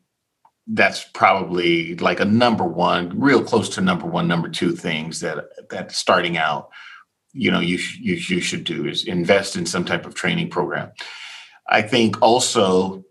that's 0.67 1.03
probably 1.13 1.95
like 1.97 2.19
a 2.19 2.25
number 2.25 2.63
one, 2.63 3.19
real 3.19 3.43
close 3.43 3.69
to 3.69 3.81
number 3.81 4.07
one, 4.07 4.27
number 4.27 4.49
two 4.49 4.71
things 4.71 5.19
that 5.19 5.45
that 5.69 5.91
starting 5.91 6.37
out, 6.37 6.69
you 7.33 7.51
know, 7.51 7.59
you 7.59 7.77
sh- 7.77 7.99
you 7.99 8.15
you 8.15 8.41
should 8.41 8.63
do 8.63 8.87
is 8.87 9.05
invest 9.05 9.55
in 9.55 9.65
some 9.65 9.85
type 9.85 10.05
of 10.05 10.15
training 10.15 10.49
program. 10.49 10.91
I 11.67 11.81
think 11.81 12.21
also 12.21 13.03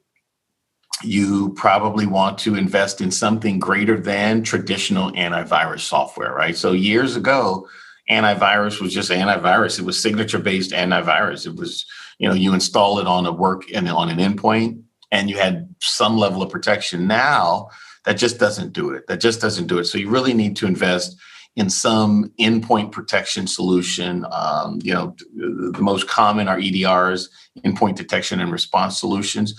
you 1.03 1.53
probably 1.55 2.07
want 2.07 2.39
to 2.39 2.55
invest 2.55 3.01
in 3.01 3.11
something 3.11 3.59
greater 3.59 4.01
than 4.01 4.43
traditional 4.43 5.13
antivirus 5.13 5.81
software, 5.81 6.33
right? 6.33 6.57
So 6.57 6.73
years 6.73 7.17
ago, 7.17 7.69
antivirus 8.11 8.81
was 8.81 8.95
just 8.95 9.11
antivirus. 9.11 9.79
It 9.79 9.85
was 9.85 10.01
signature 10.01 10.39
based 10.39 10.71
antivirus. 10.71 11.47
It 11.47 11.57
was, 11.57 11.85
you 12.19 12.29
know, 12.29 12.35
you 12.35 12.55
install 12.55 13.01
it 13.01 13.07
on 13.07 13.27
a 13.27 13.33
work 13.33 13.65
and 13.73 13.89
on 13.89 14.09
an 14.09 14.19
endpoint 14.19 14.84
and 15.15 15.31
you 15.31 15.39
had 15.39 15.73
some 15.81 16.17
level 16.17 16.43
of 16.43 16.51
protection. 16.51 17.07
Now 17.07 17.69
that 18.05 18.15
just 18.15 18.41
doesn't 18.41 18.73
do 18.73 18.91
it. 18.91 19.07
That 19.07 19.21
just 19.21 19.41
doesn't 19.41 19.69
do 19.69 19.79
it. 19.79 19.85
So 19.85 19.97
you 19.97 20.11
really 20.11 20.35
need 20.35 20.57
to 20.57 20.67
invest 20.67 21.17
in 21.55 21.71
some 21.71 22.33
endpoint 22.41 22.91
protection 22.91 23.47
solution. 23.47 24.27
Um, 24.33 24.81
you 24.83 24.93
know, 24.93 25.15
the 25.37 25.81
most 25.81 26.09
common 26.09 26.49
are 26.49 26.59
EDRs, 26.59 27.29
endpoint 27.65 27.95
detection 27.95 28.41
and 28.41 28.51
response 28.51 28.99
solutions 28.99 29.55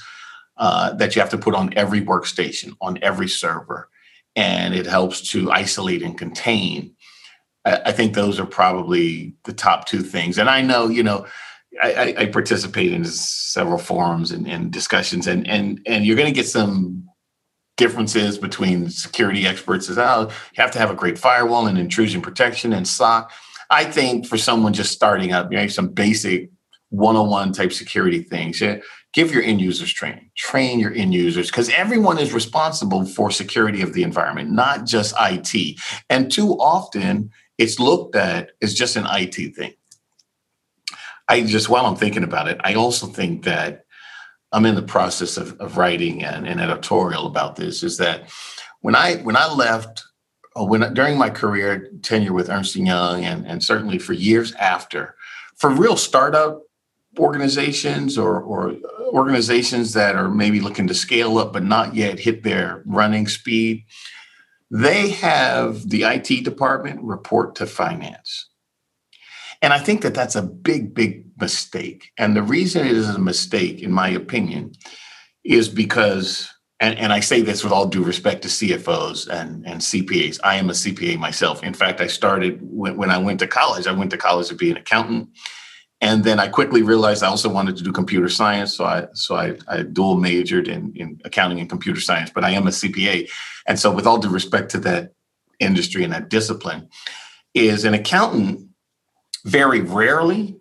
uh, 0.57 0.91
that 0.95 1.15
you 1.15 1.21
have 1.21 1.31
to 1.31 1.37
put 1.37 1.55
on 1.55 1.73
every 1.77 2.01
workstation, 2.01 2.73
on 2.81 2.99
every 3.01 3.29
server, 3.29 3.89
and 4.35 4.75
it 4.75 4.85
helps 4.85 5.21
to 5.29 5.49
isolate 5.53 6.03
and 6.03 6.17
contain. 6.17 6.93
I, 7.63 7.81
I 7.85 7.91
think 7.93 8.13
those 8.13 8.41
are 8.41 8.45
probably 8.45 9.35
the 9.45 9.53
top 9.53 9.87
two 9.87 10.01
things. 10.01 10.37
And 10.37 10.49
I 10.49 10.61
know, 10.61 10.89
you 10.89 11.01
know, 11.01 11.25
I, 11.81 12.15
I, 12.17 12.25
participate 12.27 12.93
in 12.93 13.05
several 13.05 13.77
forums 13.77 14.31
and, 14.31 14.47
and 14.47 14.71
discussions, 14.71 15.27
and 15.27 15.47
and 15.47 15.81
and 15.85 16.05
you're 16.05 16.15
going 16.15 16.31
to 16.31 16.35
get 16.35 16.47
some 16.47 17.07
differences 17.77 18.37
between 18.37 18.89
security 18.89 19.45
experts. 19.45 19.89
Is 19.89 19.97
oh, 19.97 20.29
you 20.29 20.61
have 20.61 20.71
to 20.71 20.79
have 20.79 20.91
a 20.91 20.95
great 20.95 21.17
firewall 21.17 21.67
and 21.67 21.77
intrusion 21.77 22.21
protection 22.21 22.73
and 22.73 22.87
SOC. 22.87 23.31
I 23.69 23.83
think 23.85 24.27
for 24.27 24.37
someone 24.37 24.73
just 24.73 24.91
starting 24.91 25.33
up, 25.33 25.51
you 25.51 25.57
know, 25.57 25.67
some 25.67 25.89
basic 25.89 26.49
one-on-one 26.89 27.51
type 27.51 27.73
security 27.73 28.21
things. 28.21 28.61
Yeah, 28.61 28.77
give 29.13 29.33
your 29.33 29.43
end 29.43 29.61
users 29.61 29.91
training. 29.91 30.29
Train 30.35 30.79
your 30.79 30.93
end 30.93 31.13
users 31.13 31.49
because 31.49 31.69
everyone 31.69 32.19
is 32.19 32.33
responsible 32.33 33.05
for 33.05 33.31
security 33.31 33.81
of 33.81 33.93
the 33.93 34.03
environment, 34.03 34.51
not 34.51 34.85
just 34.85 35.15
IT. 35.19 35.79
And 36.09 36.31
too 36.31 36.51
often, 36.53 37.31
it's 37.57 37.79
looked 37.79 38.15
at 38.15 38.51
as 38.61 38.73
just 38.73 38.95
an 38.95 39.07
IT 39.09 39.55
thing. 39.55 39.73
I 41.27 41.41
just, 41.41 41.69
while 41.69 41.85
I'm 41.85 41.95
thinking 41.95 42.23
about 42.23 42.47
it, 42.47 42.59
I 42.63 42.75
also 42.75 43.07
think 43.07 43.43
that 43.45 43.85
I'm 44.51 44.65
in 44.65 44.75
the 44.75 44.81
process 44.81 45.37
of, 45.37 45.59
of 45.59 45.77
writing 45.77 46.23
an, 46.23 46.45
an 46.45 46.59
editorial 46.59 47.27
about 47.27 47.55
this. 47.55 47.83
Is 47.83 47.97
that 47.97 48.29
when 48.81 48.95
I 48.95 49.15
when 49.17 49.35
I 49.35 49.51
left, 49.51 50.03
uh, 50.55 50.63
when 50.63 50.93
during 50.93 51.17
my 51.17 51.29
career 51.29 51.89
tenure 52.03 52.33
with 52.33 52.49
Ernst 52.49 52.75
Young, 52.75 53.25
and 53.25 53.45
and 53.45 53.63
certainly 53.63 53.97
for 53.97 54.13
years 54.13 54.53
after, 54.53 55.15
for 55.57 55.69
real 55.69 55.97
startup 55.97 56.61
organizations 57.17 58.17
or 58.17 58.41
or 58.41 58.75
organizations 59.07 59.93
that 59.93 60.15
are 60.15 60.29
maybe 60.29 60.59
looking 60.59 60.87
to 60.87 60.93
scale 60.93 61.37
up 61.37 61.53
but 61.53 61.63
not 61.63 61.95
yet 61.95 62.19
hit 62.19 62.43
their 62.43 62.83
running 62.85 63.27
speed, 63.27 63.83
they 64.71 65.09
have 65.09 65.89
the 65.89 66.03
IT 66.03 66.43
department 66.43 67.01
report 67.01 67.55
to 67.55 67.65
finance. 67.65 68.49
And 69.65 69.73
I 69.73 69.79
think 69.79 70.03
that 70.03 70.13
that's 70.13 70.35
a 70.35 70.43
big, 70.43 70.93
big 70.93 71.25
mistake. 71.41 72.11
And 72.19 72.35
the 72.35 72.43
reason 72.43 72.85
it 72.85 72.91
is 72.91 73.09
a 73.09 73.17
mistake, 73.17 73.81
in 73.81 73.91
my 73.91 74.09
opinion, 74.09 74.73
is 75.43 75.69
because, 75.69 76.47
and, 76.79 76.95
and 76.99 77.11
I 77.11 77.19
say 77.19 77.41
this 77.41 77.63
with 77.63 77.73
all 77.73 77.87
due 77.87 78.03
respect 78.03 78.43
to 78.43 78.47
CFOs 78.47 79.27
and, 79.27 79.65
and 79.65 79.81
CPAs, 79.81 80.39
I 80.43 80.57
am 80.57 80.69
a 80.69 80.73
CPA 80.73 81.17
myself. 81.17 81.63
In 81.63 81.73
fact, 81.73 81.99
I 81.99 82.05
started 82.05 82.59
when, 82.61 82.95
when 82.95 83.09
I 83.09 83.17
went 83.17 83.39
to 83.39 83.47
college, 83.47 83.87
I 83.87 83.91
went 83.91 84.11
to 84.11 84.19
college 84.19 84.49
to 84.49 84.55
be 84.55 84.69
an 84.69 84.77
accountant. 84.77 85.29
And 85.99 86.23
then 86.23 86.39
I 86.39 86.47
quickly 86.47 86.83
realized 86.83 87.23
I 87.23 87.29
also 87.29 87.49
wanted 87.49 87.75
to 87.77 87.83
do 87.83 87.91
computer 87.91 88.29
science. 88.29 88.75
So 88.75 88.85
I 88.85 89.07
so 89.13 89.35
I, 89.35 89.57
I 89.67 89.81
dual 89.81 90.17
majored 90.17 90.67
in, 90.67 90.93
in 90.95 91.19
accounting 91.25 91.59
and 91.59 91.67
computer 91.67 92.01
science, 92.01 92.29
but 92.29 92.43
I 92.43 92.51
am 92.51 92.67
a 92.67 92.69
CPA. 92.69 93.31
And 93.65 93.79
so 93.79 93.91
with 93.91 94.05
all 94.05 94.19
due 94.19 94.29
respect 94.29 94.69
to 94.71 94.79
that 94.81 95.13
industry 95.59 96.03
and 96.03 96.13
that 96.13 96.29
discipline, 96.29 96.87
is 97.55 97.83
an 97.83 97.95
accountant 97.95 98.69
very 99.45 99.81
rarely 99.81 100.59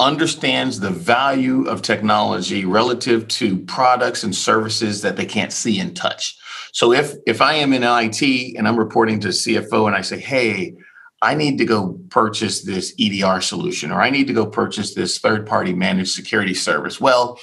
understands 0.00 0.80
the 0.80 0.90
value 0.90 1.66
of 1.68 1.82
technology 1.82 2.64
relative 2.64 3.28
to 3.28 3.58
products 3.66 4.24
and 4.24 4.34
services 4.34 5.02
that 5.02 5.16
they 5.16 5.26
can't 5.26 5.52
see 5.52 5.78
and 5.78 5.94
touch. 5.94 6.38
So 6.72 6.92
if 6.92 7.14
if 7.26 7.42
I 7.42 7.54
am 7.54 7.74
in 7.74 7.82
IT 7.84 8.56
and 8.56 8.66
I'm 8.66 8.78
reporting 8.78 9.20
to 9.20 9.28
CFO 9.28 9.86
and 9.86 9.94
I 9.94 10.00
say, 10.00 10.18
"Hey, 10.18 10.74
I 11.20 11.34
need 11.34 11.58
to 11.58 11.66
go 11.66 12.00
purchase 12.08 12.62
this 12.62 12.94
EDR 12.98 13.42
solution 13.42 13.92
or 13.92 14.00
I 14.00 14.08
need 14.08 14.26
to 14.28 14.32
go 14.32 14.46
purchase 14.46 14.94
this 14.94 15.18
third-party 15.18 15.74
managed 15.74 16.12
security 16.12 16.54
service." 16.54 16.98
Well, 16.98 17.38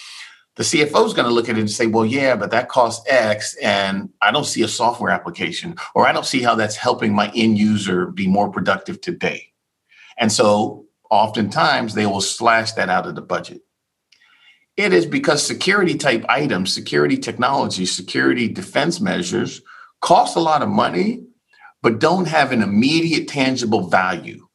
the 0.56 0.64
CFO 0.64 1.06
is 1.06 1.14
going 1.14 1.28
to 1.28 1.34
look 1.34 1.50
at 1.50 1.58
it 1.58 1.62
and 1.62 1.70
say, 1.70 1.86
"Well, 1.86 2.06
yeah, 2.06 2.36
but 2.36 2.50
that 2.50 2.70
costs 2.70 3.06
X 3.08 3.56
and 3.62 4.10
I 4.24 4.32
don't 4.32 4.46
see 4.46 4.64
a 4.64 4.68
software 4.68 5.12
application 5.12 5.76
or 5.94 6.08
I 6.08 6.12
don't 6.12 6.26
see 6.26 6.42
how 6.42 6.56
that's 6.56 6.76
helping 6.76 7.14
my 7.14 7.32
end 7.36 7.60
user 7.60 8.08
be 8.08 8.26
more 8.26 8.50
productive 8.50 9.00
today." 9.00 9.52
And 10.18 10.32
so 10.32 10.86
oftentimes 11.10 11.94
they 11.94 12.06
will 12.06 12.22
slash 12.22 12.74
that 12.74 12.90
out 12.90 13.08
of 13.08 13.16
the 13.16 13.22
budget. 13.22 13.62
It 14.76 14.94
is 14.94 15.06
because 15.06 15.46
security 15.46 15.96
type 15.96 16.24
items, 16.30 16.74
security 16.74 17.18
technology, 17.18 17.86
security 17.86 18.48
defense 18.48 19.00
measures 19.00 19.62
cost 20.02 20.36
a 20.36 20.40
lot 20.40 20.62
of 20.62 20.70
money, 20.70 21.24
but 21.82 22.00
don't 22.00 22.28
have 22.28 22.52
an 22.52 22.62
immediate 22.62 23.28
tangible 23.28 23.88
value 23.88 24.48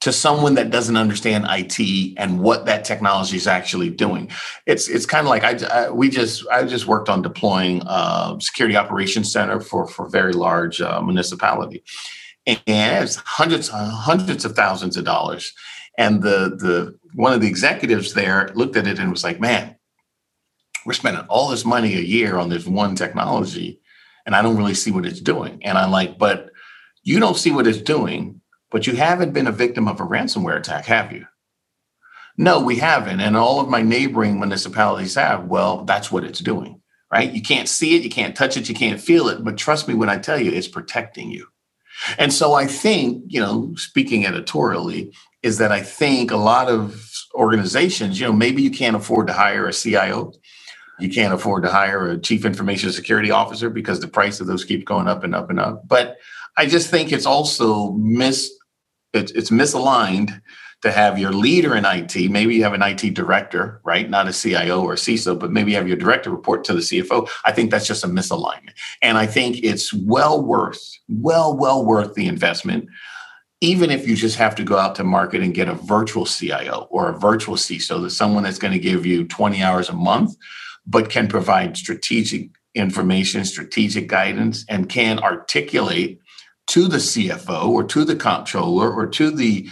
to 0.00 0.12
someone 0.12 0.54
that 0.54 0.70
doesn't 0.70 0.96
understand 0.96 1.46
IT 1.48 2.14
and 2.16 2.40
what 2.40 2.64
that 2.66 2.84
technology 2.84 3.36
is 3.36 3.46
actually 3.46 3.90
doing. 3.90 4.30
It's 4.66 4.88
it's 4.88 5.04
kind 5.04 5.26
of 5.26 5.30
like 5.30 5.44
I, 5.44 5.66
I, 5.66 5.90
we 5.90 6.08
just 6.08 6.46
I 6.48 6.64
just 6.64 6.86
worked 6.86 7.08
on 7.08 7.20
deploying 7.20 7.82
a 7.86 8.36
security 8.40 8.76
operations 8.76 9.30
center 9.30 9.60
for 9.60 9.86
for 9.86 10.08
very 10.08 10.32
large 10.32 10.80
uh, 10.80 11.02
municipality, 11.02 11.82
and 12.46 12.60
it's 12.66 13.16
hundreds 13.16 13.68
hundreds 13.68 14.44
of 14.44 14.54
thousands 14.54 14.96
of 14.96 15.04
dollars. 15.04 15.52
And 15.98 16.22
the 16.22 16.56
the 16.56 16.98
one 17.14 17.32
of 17.32 17.40
the 17.40 17.48
executives 17.48 18.14
there 18.14 18.50
looked 18.54 18.76
at 18.76 18.86
it 18.86 18.98
and 18.98 19.10
was 19.10 19.24
like, 19.24 19.40
"Man, 19.40 19.76
we're 20.86 20.92
spending 20.94 21.24
all 21.28 21.48
this 21.48 21.64
money 21.64 21.94
a 21.96 22.00
year 22.00 22.36
on 22.36 22.48
this 22.48 22.66
one 22.66 22.94
technology, 22.94 23.80
and 24.26 24.34
I 24.34 24.42
don't 24.42 24.56
really 24.56 24.74
see 24.74 24.90
what 24.90 25.06
it's 25.06 25.20
doing." 25.20 25.60
And 25.64 25.76
I'm 25.76 25.90
like, 25.90 26.18
"But 26.18 26.50
you 27.02 27.20
don't 27.20 27.36
see 27.36 27.50
what 27.50 27.66
it's 27.66 27.82
doing, 27.82 28.40
but 28.70 28.86
you 28.86 28.96
haven't 28.96 29.32
been 29.32 29.46
a 29.46 29.52
victim 29.52 29.88
of 29.88 30.00
a 30.00 30.06
ransomware 30.06 30.56
attack, 30.56 30.86
have 30.86 31.12
you?" 31.12 31.26
No, 32.38 32.60
we 32.60 32.76
haven't. 32.76 33.20
And 33.20 33.36
all 33.36 33.60
of 33.60 33.68
my 33.68 33.82
neighboring 33.82 34.38
municipalities 34.38 35.14
have. 35.16 35.44
Well, 35.44 35.84
that's 35.84 36.10
what 36.10 36.24
it's 36.24 36.38
doing, 36.40 36.80
right? 37.12 37.30
You 37.30 37.42
can't 37.42 37.68
see 37.68 37.96
it, 37.96 38.02
you 38.02 38.10
can't 38.10 38.34
touch 38.34 38.56
it, 38.56 38.68
you 38.68 38.74
can't 38.74 39.00
feel 39.00 39.28
it. 39.28 39.44
But 39.44 39.58
trust 39.58 39.86
me 39.88 39.94
when 39.94 40.08
I 40.08 40.16
tell 40.16 40.40
you, 40.40 40.50
it's 40.50 40.68
protecting 40.68 41.30
you. 41.30 41.46
And 42.18 42.32
so 42.32 42.54
I 42.54 42.66
think, 42.66 43.24
you 43.26 43.40
know, 43.40 43.74
speaking 43.76 44.26
editorially, 44.26 45.12
is 45.42 45.58
that 45.58 45.72
I 45.72 45.82
think 45.82 46.30
a 46.30 46.36
lot 46.36 46.68
of 46.68 47.06
organizations, 47.34 48.20
you 48.20 48.26
know, 48.26 48.32
maybe 48.32 48.62
you 48.62 48.70
can't 48.70 48.96
afford 48.96 49.26
to 49.28 49.32
hire 49.32 49.66
a 49.66 49.72
CIO. 49.72 50.32
You 50.98 51.08
can't 51.08 51.32
afford 51.32 51.62
to 51.62 51.70
hire 51.70 52.10
a 52.10 52.20
chief 52.20 52.44
information 52.44 52.92
security 52.92 53.30
officer 53.30 53.70
because 53.70 54.00
the 54.00 54.08
price 54.08 54.40
of 54.40 54.46
those 54.46 54.64
keeps 54.64 54.84
going 54.84 55.08
up 55.08 55.24
and 55.24 55.34
up 55.34 55.48
and 55.48 55.58
up. 55.58 55.88
But 55.88 56.18
I 56.56 56.66
just 56.66 56.90
think 56.90 57.10
it's 57.10 57.26
also 57.26 57.92
mis 57.92 58.50
it's, 59.12 59.32
it's 59.32 59.50
misaligned 59.50 60.40
to 60.82 60.90
have 60.90 61.18
your 61.18 61.32
leader 61.32 61.76
in 61.76 61.84
IT, 61.84 62.30
maybe 62.30 62.54
you 62.54 62.62
have 62.62 62.72
an 62.72 62.82
IT 62.82 63.14
director, 63.14 63.80
right? 63.84 64.08
Not 64.08 64.28
a 64.28 64.32
CIO 64.32 64.82
or 64.82 64.94
CISO, 64.94 65.38
but 65.38 65.52
maybe 65.52 65.72
you 65.72 65.76
have 65.76 65.88
your 65.88 65.96
director 65.96 66.30
report 66.30 66.64
to 66.64 66.72
the 66.72 66.80
CFO. 66.80 67.28
I 67.44 67.52
think 67.52 67.70
that's 67.70 67.86
just 67.86 68.04
a 68.04 68.08
misalignment. 68.08 68.72
And 69.02 69.18
I 69.18 69.26
think 69.26 69.62
it's 69.62 69.92
well 69.92 70.42
worth, 70.42 70.82
well, 71.08 71.54
well 71.54 71.84
worth 71.84 72.14
the 72.14 72.26
investment, 72.26 72.88
even 73.60 73.90
if 73.90 74.08
you 74.08 74.16
just 74.16 74.36
have 74.36 74.54
to 74.54 74.64
go 74.64 74.78
out 74.78 74.94
to 74.94 75.04
market 75.04 75.42
and 75.42 75.52
get 75.52 75.68
a 75.68 75.74
virtual 75.74 76.24
CIO 76.24 76.88
or 76.90 77.10
a 77.10 77.18
virtual 77.18 77.56
CISO, 77.56 78.00
that's 78.00 78.16
someone 78.16 78.42
that's 78.42 78.58
going 78.58 78.72
to 78.72 78.78
give 78.78 79.04
you 79.04 79.26
20 79.26 79.62
hours 79.62 79.90
a 79.90 79.94
month, 79.94 80.34
but 80.86 81.10
can 81.10 81.28
provide 81.28 81.76
strategic 81.76 82.48
information, 82.74 83.44
strategic 83.44 84.06
guidance, 84.06 84.64
and 84.68 84.88
can 84.88 85.18
articulate 85.18 86.20
to 86.68 86.88
the 86.88 86.98
CFO 86.98 87.68
or 87.68 87.84
to 87.84 88.04
the 88.04 88.16
comptroller 88.16 88.90
or 88.90 89.06
to 89.06 89.30
the 89.30 89.68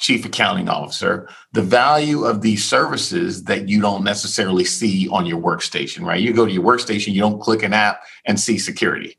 chief 0.00 0.24
accounting 0.24 0.68
officer 0.68 1.28
the 1.52 1.62
value 1.62 2.24
of 2.24 2.40
these 2.40 2.64
services 2.64 3.44
that 3.44 3.68
you 3.68 3.80
don't 3.80 4.02
necessarily 4.02 4.64
see 4.64 5.08
on 5.10 5.26
your 5.26 5.40
workstation 5.40 6.04
right? 6.04 6.20
You 6.20 6.32
go 6.32 6.46
to 6.46 6.52
your 6.52 6.64
workstation 6.64 7.12
you 7.12 7.20
don't 7.20 7.40
click 7.40 7.62
an 7.62 7.72
app 7.74 8.02
and 8.24 8.40
see 8.40 8.58
security. 8.58 9.18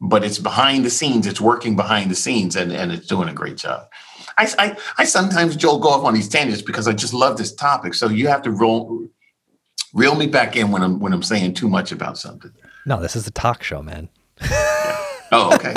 But 0.00 0.22
it's 0.22 0.38
behind 0.38 0.84
the 0.84 0.90
scenes 0.90 1.26
it's 1.26 1.40
working 1.40 1.74
behind 1.74 2.10
the 2.10 2.14
scenes 2.14 2.54
and, 2.54 2.72
and 2.72 2.92
it's 2.92 3.06
doing 3.06 3.28
a 3.28 3.34
great 3.34 3.56
job. 3.56 3.88
I, 4.38 4.48
I, 4.58 4.76
I 4.98 5.04
sometimes 5.04 5.56
joel 5.56 5.80
go 5.80 5.88
off 5.88 6.04
on 6.04 6.14
these 6.14 6.28
tangents 6.28 6.62
because 6.62 6.86
i 6.86 6.92
just 6.92 7.12
love 7.12 7.36
this 7.36 7.52
topic. 7.52 7.94
So 7.94 8.08
you 8.08 8.28
have 8.28 8.42
to 8.42 8.52
roll 8.52 9.06
reel 9.92 10.14
me 10.14 10.26
back 10.28 10.54
in 10.54 10.70
when 10.70 10.82
i'm 10.82 11.00
when 11.00 11.12
i'm 11.12 11.24
saying 11.24 11.54
too 11.54 11.68
much 11.68 11.90
about 11.90 12.16
something. 12.18 12.52
No 12.86 13.02
this 13.02 13.16
is 13.16 13.26
a 13.26 13.32
talk 13.32 13.64
show 13.64 13.82
man. 13.82 14.08
Oh 15.30 15.54
okay 15.56 15.74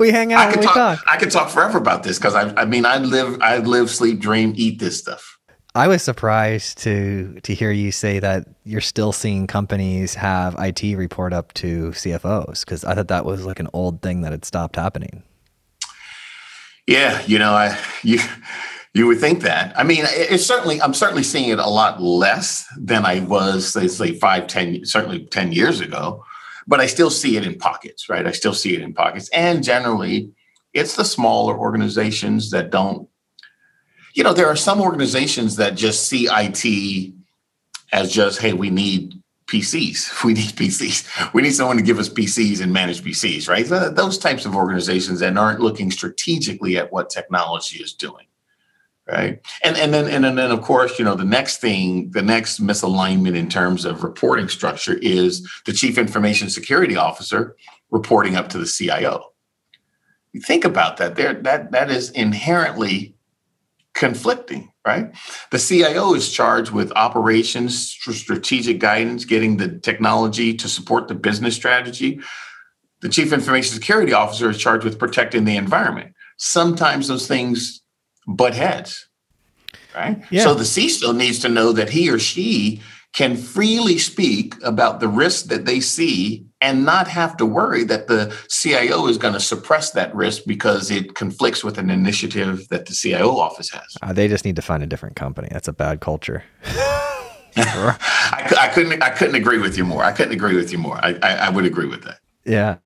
we 0.00 0.10
hang 0.10 0.32
out 0.32 0.48
I 0.48 0.52
could 0.52 0.62
talk, 0.62 0.74
talk, 0.74 1.04
I 1.06 1.16
could 1.16 1.30
talk 1.30 1.50
forever 1.50 1.78
about 1.78 2.02
this 2.02 2.18
because 2.18 2.34
I, 2.34 2.52
I 2.60 2.64
mean, 2.64 2.84
I 2.86 2.96
live, 2.96 3.38
I 3.40 3.58
live, 3.58 3.90
sleep, 3.90 4.18
dream, 4.18 4.54
eat 4.56 4.80
this 4.80 4.98
stuff. 4.98 5.38
I 5.74 5.86
was 5.86 6.02
surprised 6.02 6.78
to 6.78 7.38
to 7.44 7.54
hear 7.54 7.70
you 7.70 7.92
say 7.92 8.18
that 8.18 8.48
you're 8.64 8.80
still 8.80 9.12
seeing 9.12 9.46
companies 9.46 10.14
have 10.16 10.56
IT 10.58 10.96
report 10.96 11.32
up 11.32 11.52
to 11.54 11.90
CFOs 11.90 12.64
because 12.64 12.84
I 12.84 12.96
thought 12.96 13.06
that 13.06 13.24
was 13.24 13.44
like 13.44 13.60
an 13.60 13.68
old 13.72 14.02
thing 14.02 14.22
that 14.22 14.32
had 14.32 14.44
stopped 14.44 14.74
happening. 14.74 15.22
Yeah, 16.88 17.22
you 17.26 17.38
know, 17.38 17.52
I 17.52 17.78
you 18.02 18.18
you 18.94 19.06
would 19.06 19.20
think 19.20 19.42
that. 19.42 19.78
I 19.78 19.84
mean, 19.84 20.04
it's 20.08 20.44
certainly 20.44 20.82
I'm 20.82 20.94
certainly 20.94 21.22
seeing 21.22 21.50
it 21.50 21.60
a 21.60 21.68
lot 21.68 22.02
less 22.02 22.66
than 22.76 23.06
I 23.06 23.20
was, 23.20 23.72
say, 23.72 23.86
say 23.86 24.14
five, 24.14 24.48
ten, 24.48 24.84
certainly 24.84 25.26
ten 25.26 25.52
years 25.52 25.80
ago. 25.80 26.24
But 26.66 26.80
I 26.80 26.86
still 26.86 27.10
see 27.10 27.36
it 27.36 27.46
in 27.46 27.58
pockets, 27.58 28.08
right? 28.08 28.26
I 28.26 28.32
still 28.32 28.54
see 28.54 28.74
it 28.74 28.82
in 28.82 28.92
pockets, 28.94 29.28
and 29.30 29.62
generally, 29.62 30.30
it's 30.72 30.96
the 30.96 31.04
smaller 31.04 31.58
organizations 31.58 32.50
that 32.50 32.70
don't 32.70 33.08
you 34.14 34.24
know, 34.24 34.32
there 34.32 34.48
are 34.48 34.56
some 34.56 34.80
organizations 34.80 35.56
that 35.56 35.76
just 35.76 36.08
see 36.08 36.28
IT 36.30 37.12
as 37.92 38.12
just, 38.12 38.40
hey, 38.40 38.52
we 38.52 38.70
need 38.70 39.14
PCs. 39.46 40.24
We 40.24 40.34
need 40.34 40.50
PCs. 40.50 41.32
We 41.32 41.42
need 41.42 41.52
someone 41.52 41.76
to 41.76 41.82
give 41.82 41.98
us 41.98 42.08
PCs 42.08 42.60
and 42.60 42.72
manage 42.72 43.02
PCs, 43.02 43.48
right? 43.48 43.66
Those 43.66 44.18
types 44.18 44.46
of 44.46 44.54
organizations 44.54 45.20
that 45.20 45.36
aren't 45.36 45.60
looking 45.60 45.90
strategically 45.90 46.76
at 46.76 46.92
what 46.92 47.10
technology 47.10 47.82
is 47.82 47.92
doing, 47.92 48.26
right? 49.08 49.40
And 49.62 49.76
and 49.76 49.92
then 49.92 50.24
and 50.24 50.38
then 50.38 50.50
of 50.50 50.62
course, 50.62 50.98
you 50.98 51.04
know, 51.04 51.14
the 51.14 51.24
next 51.24 51.58
thing, 51.58 52.10
the 52.12 52.22
next 52.22 52.62
misalignment 52.62 53.36
in 53.36 53.48
terms 53.48 53.84
of 53.84 54.02
reporting 54.02 54.48
structure 54.48 54.98
is 55.02 55.48
the 55.66 55.72
chief 55.72 55.98
information 55.98 56.50
security 56.50 56.96
officer 56.96 57.56
reporting 57.90 58.36
up 58.36 58.48
to 58.50 58.58
the 58.58 58.66
CIO. 58.66 59.32
You 60.32 60.40
think 60.40 60.64
about 60.64 60.96
that. 60.98 61.16
There, 61.16 61.34
that 61.34 61.72
that 61.72 61.90
is 61.90 62.10
inherently 62.10 63.16
conflicting, 63.94 64.72
right? 64.86 65.12
The 65.50 65.58
CIO 65.58 66.14
is 66.14 66.30
charged 66.30 66.70
with 66.70 66.92
operations, 66.92 67.88
strategic 67.90 68.78
guidance, 68.78 69.24
getting 69.24 69.56
the 69.56 69.78
technology 69.78 70.54
to 70.54 70.68
support 70.68 71.08
the 71.08 71.14
business 71.14 71.56
strategy. 71.56 72.20
The 73.00 73.08
chief 73.08 73.32
information 73.32 73.74
security 73.74 74.12
officer 74.12 74.50
is 74.50 74.58
charged 74.58 74.84
with 74.84 74.98
protecting 74.98 75.44
the 75.44 75.56
environment. 75.56 76.14
Sometimes 76.36 77.08
those 77.08 77.26
things 77.26 77.79
butt 78.36 78.54
heads, 78.54 79.08
right? 79.94 80.22
Yeah. 80.30 80.44
So 80.44 80.54
the 80.54 80.64
CISO 80.64 81.14
needs 81.14 81.38
to 81.40 81.48
know 81.48 81.72
that 81.72 81.90
he 81.90 82.10
or 82.10 82.18
she 82.18 82.80
can 83.12 83.36
freely 83.36 83.98
speak 83.98 84.54
about 84.62 85.00
the 85.00 85.08
risks 85.08 85.48
that 85.48 85.64
they 85.64 85.80
see 85.80 86.46
and 86.60 86.84
not 86.84 87.08
have 87.08 87.36
to 87.38 87.46
worry 87.46 87.82
that 87.84 88.06
the 88.06 88.34
CIO 88.48 89.08
is 89.08 89.18
going 89.18 89.34
to 89.34 89.40
suppress 89.40 89.90
that 89.92 90.14
risk 90.14 90.42
because 90.46 90.90
it 90.90 91.14
conflicts 91.14 91.64
with 91.64 91.76
an 91.78 91.90
initiative 91.90 92.68
that 92.68 92.86
the 92.86 92.94
CIO 92.94 93.36
office 93.36 93.70
has. 93.70 93.96
Uh, 94.02 94.12
they 94.12 94.28
just 94.28 94.44
need 94.44 94.56
to 94.56 94.62
find 94.62 94.82
a 94.82 94.86
different 94.86 95.16
company. 95.16 95.48
That's 95.50 95.68
a 95.68 95.72
bad 95.72 96.00
culture. 96.00 96.44
I, 97.56 98.56
I, 98.60 98.68
couldn't. 98.68 99.02
I 99.02 99.10
couldn't 99.10 99.34
agree 99.34 99.58
with 99.58 99.76
you 99.76 99.84
more. 99.84 100.04
I 100.04 100.12
couldn't 100.12 100.32
agree 100.32 100.54
with 100.54 100.70
you 100.70 100.78
more. 100.78 101.04
I, 101.04 101.18
I, 101.22 101.34
I 101.34 101.50
would 101.50 101.64
agree 101.64 101.86
with 101.86 102.04
that. 102.04 102.20
Yeah. 102.44 102.76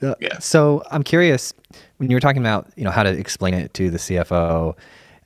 Yeah. 0.00 0.38
So 0.38 0.82
I'm 0.90 1.02
curious 1.02 1.52
when 1.98 2.10
you 2.10 2.16
were 2.16 2.20
talking 2.20 2.40
about 2.40 2.70
you 2.76 2.84
know 2.84 2.90
how 2.90 3.02
to 3.02 3.10
explain 3.10 3.54
it 3.54 3.74
to 3.74 3.90
the 3.90 3.98
CFO. 3.98 4.76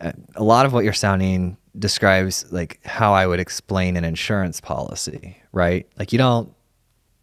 Uh, 0.01 0.13
a 0.35 0.43
lot 0.43 0.67
of 0.67 0.73
what 0.73 0.85
you're 0.85 0.93
sounding 0.93 1.57
describes 1.79 2.51
like 2.53 2.81
how 2.85 3.13
I 3.13 3.27
would 3.27 3.41
explain 3.41 3.97
an 3.97 4.05
insurance 4.05 4.61
policy, 4.61 5.37
right? 5.53 5.87
Like 5.99 6.13
you 6.13 6.19
don't 6.19 6.53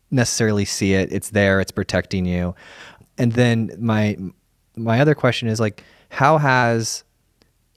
necessarily 0.10 0.66
see 0.66 0.94
it. 0.94 1.12
It's 1.12 1.30
there, 1.30 1.60
it's 1.60 1.72
protecting 1.72 2.26
you. 2.26 2.56
And 3.18 3.34
then 3.34 3.72
my 3.78 4.18
my 4.76 5.00
other 5.00 5.16
question 5.16 5.48
is 5.48 5.60
like 5.60 5.84
how 6.10 6.38
has 6.38 7.04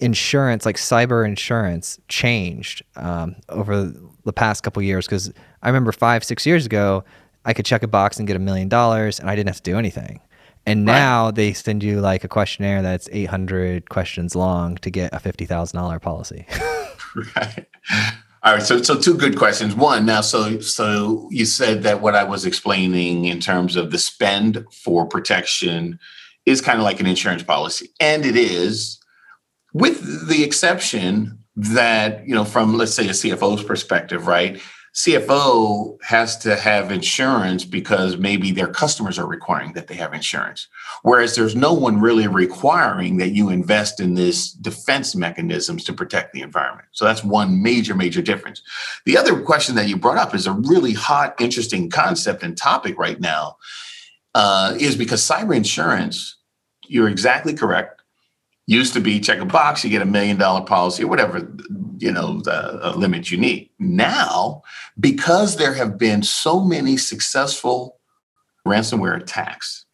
insurance 0.01 0.67
like 0.67 0.77
cyber 0.77 1.27
insurance 1.27 1.99
changed 2.09 2.83
um, 2.97 3.37
over 3.49 3.93
the 4.25 4.33
past 4.33 4.63
couple 4.63 4.83
years 4.83 5.07
because 5.07 5.33
i 5.63 5.69
remember 5.69 5.93
five 5.93 6.25
six 6.25 6.45
years 6.45 6.67
ago 6.67 7.05
i 7.45 7.53
could 7.53 7.65
check 7.67 7.83
a 7.83 7.89
box 7.89 8.19
and 8.19 8.27
get 8.27 8.37
a 8.37 8.41
million 8.41 8.69
dollars 8.69 9.21
and 9.21 9.31
i 9.31 9.37
didn't 9.37 9.49
have 9.49 9.63
to 9.63 9.71
do 9.71 9.79
anything 9.79 10.21
and 10.67 10.85
now 10.85 11.27
right. 11.27 11.35
they 11.35 11.53
send 11.53 11.83
you 11.83 12.01
like 12.01 12.25
a 12.25 12.29
questionnaire 12.29 12.81
that's 12.83 13.09
800 13.13 13.91
questions 13.91 14.35
long 14.35 14.77
to 14.77 14.91
get 14.91 15.13
a 15.13 15.19
$50000 15.19 16.01
policy 16.01 16.47
right 17.37 17.67
all 18.45 18.53
right, 18.53 18.63
so 18.63 18.83
so 18.83 19.01
two 19.01 19.17
good 19.17 19.39
questions. 19.39 19.75
One, 19.75 20.05
now, 20.05 20.21
so 20.21 20.61
so 20.61 21.31
you 21.33 21.47
said 21.47 21.83
that 21.85 22.03
what 22.03 22.15
I 22.15 22.25
was 22.25 22.45
explaining 22.45 23.25
in 23.25 23.41
terms 23.41 23.75
of 23.75 23.91
the 23.91 23.97
spend 23.97 24.67
for 24.71 25.07
protection 25.07 25.99
is 26.45 26.61
kind 26.61 26.79
of 26.79 26.85
like 26.85 27.01
an 27.01 27.07
insurance 27.07 27.43
policy, 27.43 27.89
and 28.01 28.27
it 28.27 28.37
is, 28.37 29.01
with 29.73 30.29
the 30.29 30.45
exception 30.45 31.39
that 31.57 32.29
you 32.29 32.35
know 32.35 32.45
from 32.45 32.77
let's 32.77 32.93
say 32.93 33.09
a 33.09 33.13
CFO's 33.13 33.65
perspective, 33.65 34.27
right? 34.27 34.61
CFO 34.95 36.01
has 36.03 36.39
to 36.39 36.55
have 36.55 36.93
insurance 36.93 37.65
because 37.65 38.17
maybe 38.17 38.53
their 38.53 38.69
customers 38.69 39.19
are 39.19 39.27
requiring 39.27 39.73
that 39.73 39.89
they 39.89 39.97
have 39.97 40.15
insurance. 40.15 40.69
Whereas 41.03 41.35
there's 41.35 41.57
no 41.57 41.73
one 41.73 42.01
really 42.01 42.29
requiring 42.29 43.17
that 43.17 43.31
you 43.31 43.49
invest 43.49 43.99
in 43.99 44.15
this 44.15 44.53
defense 44.53 45.17
mechanisms 45.17 45.83
to 45.85 45.93
protect 45.93 46.33
the 46.33 46.43
environment. 46.43 46.87
So 46.93 47.05
that's 47.05 47.25
one 47.25 47.61
major, 47.61 47.97
major 47.97 48.23
difference. 48.23 48.63
The 49.05 49.17
other 49.17 49.41
question 49.41 49.75
that 49.75 49.89
you 49.89 49.97
brought 49.97 50.19
up 50.19 50.33
is 50.33 50.47
a 50.47 50.53
really 50.53 50.93
hot, 50.93 51.41
interesting 51.41 51.91
concept 51.91 52.45
and 52.45 52.57
topic 52.57 52.97
right 52.97 53.19
now, 53.19 53.57
uh, 54.37 54.77
is 54.79 54.95
because 54.95 55.29
cyber 55.29 55.57
insurance, 55.57 56.37
you're 56.87 57.09
exactly 57.09 57.53
correct 57.53 58.04
used 58.67 58.95
to 58.95 59.01
be 59.01 59.21
check 59.21 59.41
a 59.41 59.45
box 59.45 59.85
you 59.85 59.91
get 59.91 60.03
a 60.03 60.07
million 60.07 60.37
dollar 60.37 60.65
policy 60.65 61.05
or 61.05 61.09
whatever 61.09 61.51
you 61.99 62.11
know 62.11 62.41
the 62.41 62.93
limit 62.97 63.31
you 63.31 63.39
need. 63.39 63.71
Now 63.79 64.63
because 64.99 65.57
there 65.57 65.75
have 65.75 65.99
been 65.99 66.23
so 66.23 66.61
many 66.61 66.97
successful 66.97 67.99
ransomware 68.67 69.21
attacks 69.21 69.85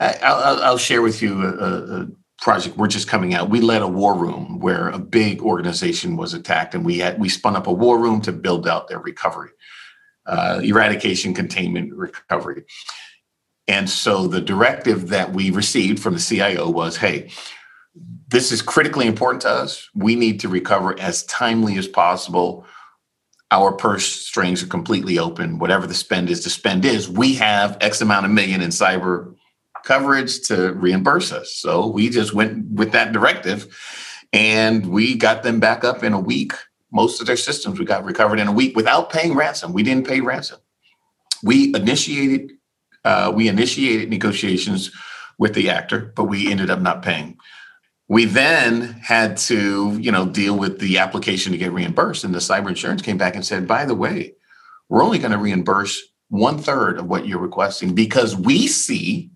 I, 0.00 0.70
will 0.70 0.78
share 0.78 1.02
with 1.02 1.20
you 1.20 1.42
a, 1.42 2.02
a, 2.02 2.06
project 2.40 2.78
we're 2.78 2.86
just 2.86 3.06
coming 3.06 3.34
out. 3.34 3.50
We 3.50 3.60
led 3.60 3.82
a 3.82 3.86
war 3.86 4.14
room 4.14 4.60
where 4.60 4.88
a 4.88 4.98
big 4.98 5.42
organization 5.42 6.16
was 6.16 6.32
attacked 6.32 6.74
and 6.74 6.86
we 6.86 6.96
had 6.96 7.20
we 7.20 7.28
spun 7.28 7.54
up 7.54 7.66
a 7.66 7.72
war 7.72 7.98
room 7.98 8.22
to 8.22 8.32
build 8.32 8.66
out 8.66 8.88
their 8.88 8.98
recovery 8.98 9.50
uh, 10.24 10.60
eradication 10.64 11.34
containment 11.34 11.92
recovery. 11.92 12.64
And 13.68 13.90
so 13.90 14.26
the 14.26 14.40
directive 14.40 15.08
that 15.08 15.34
we 15.34 15.50
received 15.50 16.00
from 16.00 16.14
the 16.14 16.20
cio 16.20 16.70
was 16.70 16.96
hey 16.96 17.30
this 18.30 18.52
is 18.52 18.62
critically 18.62 19.06
important 19.06 19.42
to 19.42 19.50
us. 19.50 19.88
We 19.94 20.14
need 20.14 20.40
to 20.40 20.48
recover 20.48 20.98
as 21.00 21.24
timely 21.24 21.76
as 21.78 21.88
possible. 21.88 22.64
Our 23.50 23.72
purse 23.72 24.06
strings 24.06 24.62
are 24.62 24.68
completely 24.68 25.18
open. 25.18 25.58
Whatever 25.58 25.86
the 25.86 25.94
spend 25.94 26.30
is, 26.30 26.44
the 26.44 26.50
spend 26.50 26.84
is. 26.84 27.08
We 27.08 27.34
have 27.34 27.76
X 27.80 28.00
amount 28.00 28.26
of 28.26 28.32
million 28.32 28.62
in 28.62 28.70
cyber 28.70 29.34
coverage 29.84 30.42
to 30.42 30.72
reimburse 30.74 31.32
us. 31.32 31.52
So 31.54 31.88
we 31.88 32.08
just 32.08 32.32
went 32.32 32.70
with 32.70 32.92
that 32.92 33.12
directive 33.12 33.76
and 34.32 34.86
we 34.86 35.16
got 35.16 35.42
them 35.42 35.58
back 35.58 35.82
up 35.82 36.04
in 36.04 36.12
a 36.12 36.20
week. 36.20 36.52
Most 36.92 37.20
of 37.20 37.26
their 37.26 37.36
systems 37.36 37.78
we 37.78 37.84
got 37.84 38.04
recovered 38.04 38.38
in 38.38 38.46
a 38.46 38.52
week 38.52 38.76
without 38.76 39.10
paying 39.10 39.34
ransom. 39.34 39.72
We 39.72 39.82
didn't 39.82 40.06
pay 40.06 40.20
ransom. 40.20 40.60
We 41.42 41.74
initiated 41.74 42.52
uh, 43.02 43.32
we 43.34 43.48
initiated 43.48 44.10
negotiations 44.10 44.90
with 45.38 45.54
the 45.54 45.70
actor, 45.70 46.12
but 46.14 46.24
we 46.24 46.50
ended 46.50 46.68
up 46.68 46.80
not 46.80 47.02
paying. 47.02 47.38
We 48.10 48.24
then 48.24 48.82
had 49.00 49.36
to, 49.36 49.96
you 50.00 50.10
know, 50.10 50.26
deal 50.26 50.58
with 50.58 50.80
the 50.80 50.98
application 50.98 51.52
to 51.52 51.58
get 51.58 51.70
reimbursed. 51.72 52.24
And 52.24 52.34
the 52.34 52.40
cyber 52.40 52.68
insurance 52.68 53.02
came 53.02 53.16
back 53.16 53.36
and 53.36 53.46
said, 53.46 53.68
by 53.68 53.84
the 53.84 53.94
way, 53.94 54.34
we're 54.88 55.04
only 55.04 55.20
going 55.20 55.30
to 55.30 55.38
reimburse 55.38 56.02
one 56.28 56.58
third 56.58 56.98
of 56.98 57.06
what 57.06 57.28
you're 57.28 57.38
requesting 57.38 57.94
because 57.94 58.34
we 58.34 58.66
see 58.66 59.30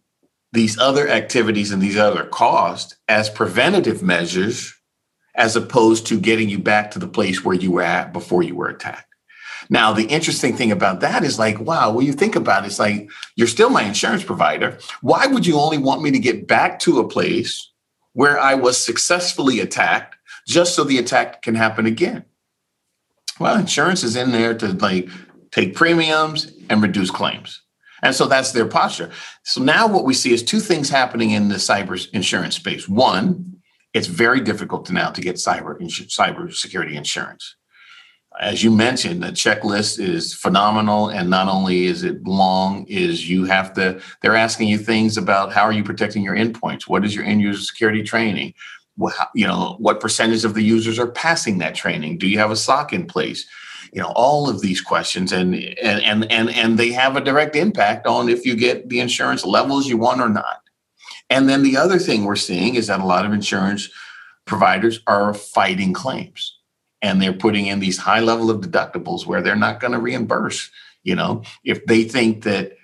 these 0.53 0.77
other 0.77 1.09
activities 1.09 1.71
and 1.71 1.81
these 1.81 1.97
other 1.97 2.25
costs 2.25 2.97
as 3.07 3.31
preventative 3.31 4.03
measures 4.03 4.75
as 5.37 5.55
opposed 5.55 6.09
to 6.09 6.19
getting 6.19 6.49
you 6.49 6.59
back 6.59 6.91
to 6.91 6.99
the 6.99 7.07
place 7.07 7.45
where 7.45 7.55
you 7.55 7.71
were 7.71 7.83
at 7.83 8.13
before 8.13 8.43
you 8.43 8.57
were 8.57 8.69
attacked. 8.69 9.07
Now, 9.71 9.93
the 9.93 10.07
interesting 10.07 10.57
thing 10.57 10.73
about 10.73 10.99
that 10.99 11.23
is 11.23 11.39
like, 11.39 11.61
wow, 11.61 11.93
when 11.93 12.07
you 12.07 12.13
think 12.13 12.35
about 12.35 12.65
it, 12.65 12.67
it's 12.67 12.81
like, 12.81 13.09
you're 13.37 13.47
still 13.47 13.71
my 13.71 13.85
insurance 13.85 14.25
provider. 14.25 14.79
Why 15.01 15.29
would 15.29 15.47
you 15.47 15.61
only 15.61 15.79
want 15.79 16.03
me 16.03 16.11
to 16.11 16.19
get 16.19 16.49
back 16.49 16.81
to 16.81 16.99
a 16.99 17.09
place 17.09 17.71
where 18.15 18.39
I 18.39 18.55
was 18.55 18.83
successfully 18.83 19.61
attacked 19.61 20.17
just 20.47 20.75
so 20.75 20.85
the 20.85 20.99
attack 20.99 21.43
can 21.43 21.55
happen 21.55 21.87
again. 21.87 22.25
Well, 23.39 23.59
insurance 23.59 24.03
is 24.03 24.17
in 24.17 24.33
there 24.33 24.55
to 24.55 24.69
like 24.73 25.09
take 25.51 25.75
premiums 25.75 26.53
and 26.71 26.83
reduce 26.83 27.11
claims. 27.11 27.61
And 28.03 28.15
so 28.15 28.27
that's 28.27 28.53
their 28.53 28.67
posture. 28.67 29.11
So 29.45 29.63
now 29.63 29.87
what 29.87 30.05
we 30.05 30.15
see 30.15 30.33
is 30.33 30.43
two 30.43 30.61
things 30.61 30.91
happening 30.91 31.31
in 31.31 31.49
the 31.49 31.57
cyber 31.57 32.07
insurance 32.13 32.57
space. 32.57 32.89
One, 32.89 33.57
it's 33.95 34.07
very 34.07 34.41
difficult 34.41 34.87
to 34.87 34.93
now 34.93 35.11
to 35.11 35.21
get 35.21 35.37
cyber 35.37 35.81
cyber 35.81 36.53
security 36.53 36.97
insurance 36.97 37.57
as 38.41 38.65
you 38.65 38.71
mentioned, 38.71 39.23
the 39.23 39.29
checklist 39.29 40.01
is 40.01 40.35
phenomenal. 40.35 41.09
And 41.09 41.31
not 41.31 41.49
only 41.49 41.87
is 41.87 42.03
it 42.03 42.25
long, 42.25 42.85
is 42.87 43.29
you 43.29 43.45
have 43.45 43.73
to, 43.75 44.01
they're 44.23 44.37
asking 44.37 44.69
you 44.69 44.79
things 44.79 45.17
about 45.17 45.53
how 45.53 45.63
are 45.63 45.73
you 45.73 45.85
protecting 45.85 46.23
your 46.23 46.35
endpoints? 46.35 46.89
What 46.89 47.05
is 47.05 47.15
your 47.15 47.25
end 47.25 47.41
user 47.41 47.63
security 47.63 48.03
training? 48.03 48.55
you 49.35 49.47
know, 49.47 49.77
what 49.79 50.01
percentage 50.01 50.45
of 50.45 50.55
the 50.55 50.63
users 50.63 50.99
are 50.99 51.11
passing 51.11 51.59
that 51.59 51.75
training? 51.75 52.19
Do 52.19 52.29
you 52.29 52.39
have 52.39 52.51
a 52.51 52.57
SOC 52.57 52.93
in 52.93 53.07
place? 53.07 53.45
You 53.93 54.01
know, 54.01 54.13
all 54.15 54.49
of 54.49 54.61
these 54.61 54.81
questions, 54.81 55.33
and 55.33 55.55
and 55.55 56.03
and 56.03 56.31
and 56.31 56.51
and 56.51 56.79
they 56.79 56.93
have 56.93 57.17
a 57.17 57.21
direct 57.21 57.57
impact 57.57 58.07
on 58.07 58.29
if 58.29 58.45
you 58.45 58.57
get 58.57 58.89
the 58.89 59.01
insurance 59.01 59.45
levels 59.45 59.89
you 59.89 59.97
want 59.97 60.21
or 60.21 60.29
not. 60.29 60.61
And 61.31 61.49
then 61.49 61.63
the 61.63 61.77
other 61.77 61.99
thing 61.99 62.25
we're 62.25 62.37
seeing 62.37 62.75
is 62.75 62.87
that 62.89 63.01
a 63.01 63.05
lot 63.05 63.25
of 63.25 63.33
insurance 63.33 63.89
providers 64.47 65.01
are 65.07 65.35
fighting 65.35 65.93
claims 65.93 66.54
and 67.05 67.21
they're 67.21 67.35
putting 67.35 67.67
in 67.67 67.81
these 67.81 67.99
high 67.99 68.21
level 68.21 68.51
of 68.51 68.63
deductibles 68.63 69.27
where 69.27 69.43
they're 69.43 69.55
not 69.55 69.79
going 69.79 69.93
to 69.93 69.99
reimburse 69.99 70.71
you 71.03 71.15
know 71.15 71.43
if 71.63 71.85
they 71.87 72.03
think 72.03 72.43
that 72.43 72.77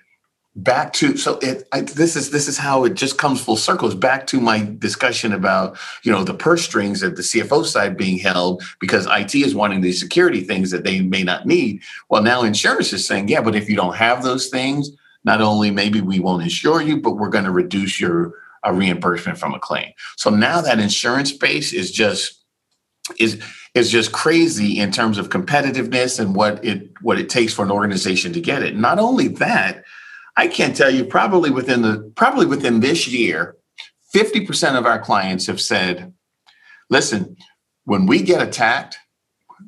back 0.55 0.91
to 0.93 1.17
so 1.17 1.39
it 1.41 1.67
I, 1.71 1.81
this 1.81 2.15
is 2.15 2.29
this 2.29 2.47
is 2.47 2.57
how 2.57 2.83
it 2.83 2.93
just 2.93 3.17
comes 3.17 3.41
full 3.41 3.55
circles 3.57 3.95
back 3.95 4.27
to 4.27 4.39
my 4.39 4.69
discussion 4.77 5.31
about 5.33 5.77
you 6.03 6.11
know 6.11 6.23
the 6.23 6.33
purse 6.33 6.63
strings 6.63 7.01
at 7.03 7.15
the 7.15 7.21
cfo 7.21 7.65
side 7.65 7.97
being 7.97 8.19
held 8.19 8.61
because 8.79 9.07
it 9.09 9.33
is 9.33 9.55
wanting 9.55 9.81
these 9.81 9.99
security 9.99 10.41
things 10.41 10.69
that 10.71 10.83
they 10.83 10.99
may 10.99 11.23
not 11.23 11.47
need. 11.47 11.81
Well 12.09 12.21
now 12.21 12.43
insurance 12.43 12.91
is 12.93 13.07
saying 13.07 13.29
yeah 13.29 13.41
but 13.41 13.55
if 13.55 13.69
you 13.69 13.75
don't 13.75 13.95
have 13.95 14.23
those 14.23 14.49
things 14.49 14.91
not 15.23 15.41
only 15.41 15.71
maybe 15.71 16.01
we 16.01 16.19
won't 16.19 16.43
insure 16.43 16.81
you 16.81 16.97
but 16.99 17.15
we're 17.15 17.29
going 17.29 17.45
to 17.45 17.51
reduce 17.51 17.99
your 17.99 18.33
uh, 18.67 18.71
reimbursement 18.71 19.39
from 19.39 19.53
a 19.53 19.59
claim. 19.59 19.91
So 20.17 20.29
now 20.29 20.61
that 20.61 20.79
insurance 20.79 21.29
space 21.29 21.71
is 21.73 21.91
just 21.91 22.43
is 23.17 23.41
is 23.73 23.89
just 23.89 24.11
crazy 24.11 24.79
in 24.79 24.91
terms 24.91 25.17
of 25.17 25.29
competitiveness 25.29 26.19
and 26.19 26.35
what 26.35 26.63
it 26.63 26.91
what 27.01 27.19
it 27.19 27.29
takes 27.29 27.53
for 27.53 27.63
an 27.63 27.71
organization 27.71 28.33
to 28.33 28.41
get 28.41 28.63
it. 28.63 28.75
Not 28.75 28.99
only 28.99 29.27
that, 29.29 29.83
I 30.35 30.47
can't 30.47 30.75
tell 30.75 30.89
you 30.89 31.05
probably 31.05 31.49
within 31.49 31.81
the 31.81 32.11
probably 32.15 32.45
within 32.45 32.79
this 32.79 33.07
year, 33.07 33.55
50% 34.13 34.77
of 34.77 34.85
our 34.85 34.99
clients 34.99 35.47
have 35.47 35.61
said, 35.61 36.13
listen, 36.89 37.37
when 37.85 38.05
we 38.05 38.21
get 38.21 38.41
attacked, 38.41 38.97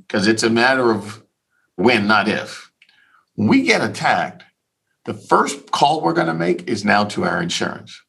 because 0.08 0.28
it's 0.28 0.44
a 0.44 0.50
matter 0.50 0.92
of 0.92 1.24
when, 1.76 2.08
not 2.08 2.28
if, 2.28 2.72
when 3.36 3.48
we 3.48 3.63
get 3.63 3.82
attacked, 3.82 4.44
the 5.06 5.13
first 5.13 5.72
call 5.72 6.02
we're 6.02 6.13
going 6.13 6.28
to 6.28 6.34
make 6.34 6.68
is 6.68 6.86
now 6.86 7.04
to 7.06 7.24
our 7.24 7.42
insurance. 7.42 8.02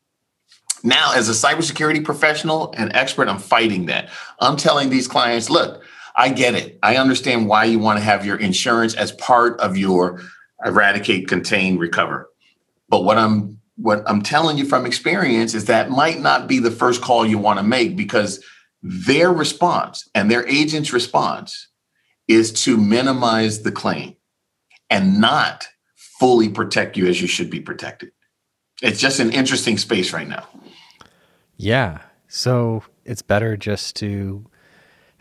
Now, 0.83 1.13
as 1.15 1.29
a 1.29 1.33
cybersecurity 1.33 2.05
professional 2.05 2.75
and 2.77 2.95
expert, 2.95 3.29
I'm 3.29 3.39
fighting 3.39 3.87
that. 3.87 4.11
I'm 4.39 4.57
telling 4.57 4.91
these 4.91 5.09
clients, 5.09 5.49
look, 5.49 5.83
I 6.15 6.31
get 6.31 6.55
it. 6.55 6.79
I 6.83 6.97
understand 6.97 7.49
why 7.49 7.65
you 7.65 7.79
want 7.79 7.99
to 7.99 8.05
have 8.05 8.25
your 8.25 8.37
insurance 8.37 8.95
as 8.95 9.13
part 9.13 9.59
of 9.61 9.77
your 9.77 10.21
eradicate, 10.65 11.29
contain, 11.29 11.79
recover. 11.79 12.31
But 12.89 13.05
what 13.05 13.19
I'm 13.19 13.61
what 13.77 14.05
I'm 14.07 14.23
telling 14.23 14.57
you 14.57 14.65
from 14.65 14.87
experience 14.87 15.53
is 15.55 15.65
that 15.65 15.91
might 15.91 16.21
not 16.21 16.47
be 16.47 16.61
the 16.61 16.71
first 16.71 17.03
call 17.03 17.27
you 17.27 17.39
want 17.39 17.59
to 17.59 17.65
make 17.65 17.97
because 17.97 18.45
their 18.83 19.33
response 19.33 20.09
and 20.15 20.31
their 20.31 20.47
agent's 20.47 20.93
response 20.93 21.69
is 22.29 22.53
to 22.65 22.77
minimize 22.77 23.63
the 23.63 23.73
claim 23.73 24.15
and 24.91 25.21
not 25.21 25.67
fully 25.97 26.49
protect 26.49 26.97
you 26.97 27.07
as 27.09 27.21
you 27.21 27.27
should 27.27 27.51
be 27.51 27.61
protected. 27.61 28.11
It's 28.83 29.01
just 29.01 29.19
an 29.19 29.33
interesting 29.33 29.77
space 29.77 30.13
right 30.13 30.29
now. 30.29 30.47
Yeah. 31.57 31.99
So 32.29 32.85
it's 33.05 33.23
better 33.23 33.57
just 33.57 33.97
to 33.97 34.47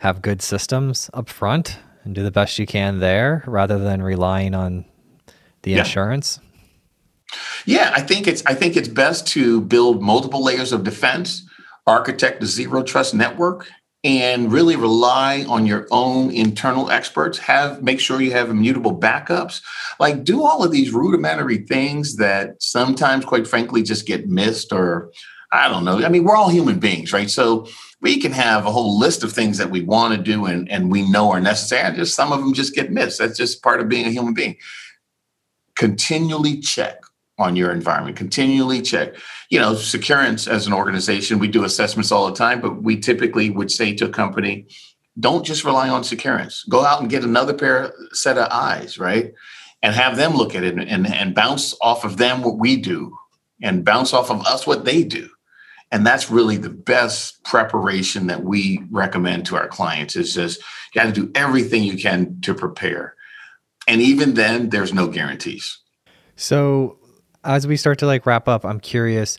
have 0.04 0.20
good 0.20 0.42
systems 0.42 1.08
up 1.14 1.30
front 1.30 1.78
and 2.02 2.14
do 2.14 2.22
the 2.22 2.30
best 2.30 2.58
you 2.58 2.66
can 2.66 3.00
there 3.00 3.42
rather 3.46 3.78
than 3.78 4.02
relying 4.02 4.54
on 4.54 4.84
the 5.62 5.70
yeah. 5.70 5.78
insurance. 5.78 6.40
Yeah, 7.64 7.90
I 7.96 8.02
think 8.02 8.26
it's 8.26 8.44
I 8.44 8.52
think 8.54 8.76
it's 8.76 8.86
best 8.86 9.26
to 9.28 9.62
build 9.62 10.02
multiple 10.02 10.44
layers 10.44 10.74
of 10.74 10.84
defense, 10.84 11.48
architect 11.86 12.42
a 12.42 12.46
zero 12.46 12.82
trust 12.82 13.14
network, 13.14 13.66
and 14.04 14.52
really 14.52 14.76
rely 14.76 15.46
on 15.48 15.64
your 15.64 15.88
own 15.90 16.30
internal 16.30 16.90
experts. 16.90 17.38
Have 17.38 17.82
make 17.82 17.98
sure 17.98 18.20
you 18.20 18.32
have 18.32 18.50
immutable 18.50 18.94
backups. 18.94 19.62
Like 19.98 20.22
do 20.22 20.44
all 20.44 20.62
of 20.62 20.70
these 20.70 20.92
rudimentary 20.92 21.64
things 21.64 22.16
that 22.16 22.62
sometimes, 22.62 23.24
quite 23.24 23.46
frankly, 23.46 23.82
just 23.82 24.06
get 24.06 24.28
missed 24.28 24.70
or 24.70 25.12
I 25.50 25.68
don't 25.68 25.84
know. 25.84 26.04
I 26.04 26.08
mean, 26.08 26.24
we're 26.24 26.36
all 26.36 26.48
human 26.48 26.80
beings, 26.80 27.12
right? 27.12 27.30
So 27.30 27.68
we 28.04 28.20
can 28.20 28.32
have 28.32 28.66
a 28.66 28.70
whole 28.70 28.98
list 28.98 29.24
of 29.24 29.32
things 29.32 29.56
that 29.56 29.70
we 29.70 29.80
want 29.80 30.14
to 30.14 30.22
do 30.22 30.44
and, 30.44 30.70
and 30.70 30.92
we 30.92 31.10
know 31.10 31.30
are 31.30 31.40
necessary. 31.40 31.96
Just 31.96 32.14
some 32.14 32.32
of 32.32 32.40
them 32.40 32.52
just 32.52 32.74
get 32.74 32.92
missed. 32.92 33.18
That's 33.18 33.38
just 33.38 33.62
part 33.62 33.80
of 33.80 33.88
being 33.88 34.04
a 34.04 34.10
human 34.10 34.34
being. 34.34 34.58
Continually 35.74 36.60
check 36.60 37.00
on 37.38 37.56
your 37.56 37.72
environment. 37.72 38.18
Continually 38.18 38.82
check. 38.82 39.14
You 39.48 39.58
know, 39.58 39.74
Securance 39.74 40.46
as 40.46 40.66
an 40.66 40.74
organization, 40.74 41.38
we 41.38 41.48
do 41.48 41.64
assessments 41.64 42.12
all 42.12 42.26
the 42.26 42.36
time, 42.36 42.60
but 42.60 42.82
we 42.82 43.00
typically 43.00 43.48
would 43.48 43.70
say 43.70 43.94
to 43.94 44.04
a 44.04 44.10
company, 44.10 44.66
don't 45.18 45.46
just 45.46 45.64
rely 45.64 45.88
on 45.88 46.04
Securance. 46.04 46.62
Go 46.64 46.84
out 46.84 47.00
and 47.00 47.08
get 47.08 47.24
another 47.24 47.54
pair 47.54 47.90
set 48.12 48.36
of 48.36 48.48
eyes, 48.50 48.98
right? 48.98 49.32
And 49.82 49.94
have 49.94 50.18
them 50.18 50.34
look 50.34 50.54
at 50.54 50.62
it 50.62 50.74
and, 50.74 50.86
and, 50.86 51.06
and 51.06 51.34
bounce 51.34 51.74
off 51.80 52.04
of 52.04 52.18
them 52.18 52.42
what 52.42 52.58
we 52.58 52.76
do 52.76 53.16
and 53.62 53.82
bounce 53.82 54.12
off 54.12 54.30
of 54.30 54.46
us 54.46 54.66
what 54.66 54.84
they 54.84 55.04
do 55.04 55.30
and 55.94 56.04
that's 56.04 56.28
really 56.28 56.56
the 56.56 56.70
best 56.70 57.44
preparation 57.44 58.26
that 58.26 58.42
we 58.42 58.82
recommend 58.90 59.46
to 59.46 59.54
our 59.54 59.68
clients 59.68 60.16
is 60.16 60.34
just 60.34 60.58
you 60.92 61.00
got 61.00 61.06
to 61.06 61.12
do 61.12 61.30
everything 61.36 61.84
you 61.84 61.96
can 61.96 62.40
to 62.40 62.52
prepare. 62.52 63.14
And 63.86 64.02
even 64.02 64.34
then 64.34 64.70
there's 64.70 64.92
no 64.92 65.06
guarantees. 65.06 65.78
So 66.34 66.98
as 67.44 67.68
we 67.68 67.76
start 67.76 68.00
to 68.00 68.06
like 68.06 68.24
wrap 68.24 68.48
up 68.48 68.64
i'm 68.64 68.80
curious 68.80 69.38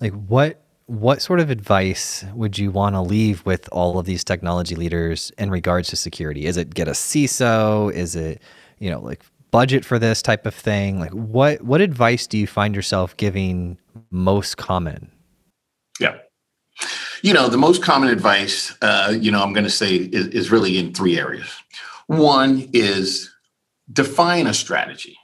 like 0.00 0.12
what 0.14 0.64
what 0.86 1.22
sort 1.22 1.38
of 1.38 1.50
advice 1.50 2.24
would 2.34 2.58
you 2.58 2.70
want 2.70 2.94
to 2.94 3.00
leave 3.00 3.44
with 3.46 3.68
all 3.70 3.98
of 3.98 4.06
these 4.06 4.24
technology 4.24 4.74
leaders 4.74 5.30
in 5.38 5.50
regards 5.50 5.88
to 5.88 5.96
security? 5.96 6.46
Is 6.46 6.56
it 6.56 6.74
get 6.74 6.88
a 6.88 6.92
ciso 6.92 7.92
is 7.92 8.16
it 8.16 8.42
you 8.78 8.90
know 8.90 9.00
like 9.00 9.22
budget 9.52 9.84
for 9.84 9.98
this 10.00 10.20
type 10.20 10.46
of 10.46 10.54
thing? 10.54 10.98
Like 10.98 11.12
what 11.12 11.62
what 11.62 11.80
advice 11.80 12.26
do 12.26 12.38
you 12.38 12.48
find 12.48 12.74
yourself 12.74 13.16
giving 13.16 13.78
most 14.10 14.56
common 14.56 15.11
yeah. 16.02 16.18
You 17.22 17.32
know, 17.32 17.48
the 17.48 17.56
most 17.56 17.82
common 17.82 18.08
advice, 18.08 18.74
uh, 18.82 19.14
you 19.18 19.30
know, 19.30 19.42
I'm 19.42 19.52
going 19.52 19.64
to 19.64 19.70
say 19.70 19.94
is, 19.94 20.26
is 20.28 20.50
really 20.50 20.78
in 20.78 20.92
three 20.92 21.18
areas. 21.18 21.48
One 22.08 22.68
is 22.72 23.30
define 23.92 24.48
a 24.48 24.54
strategy, 24.54 25.16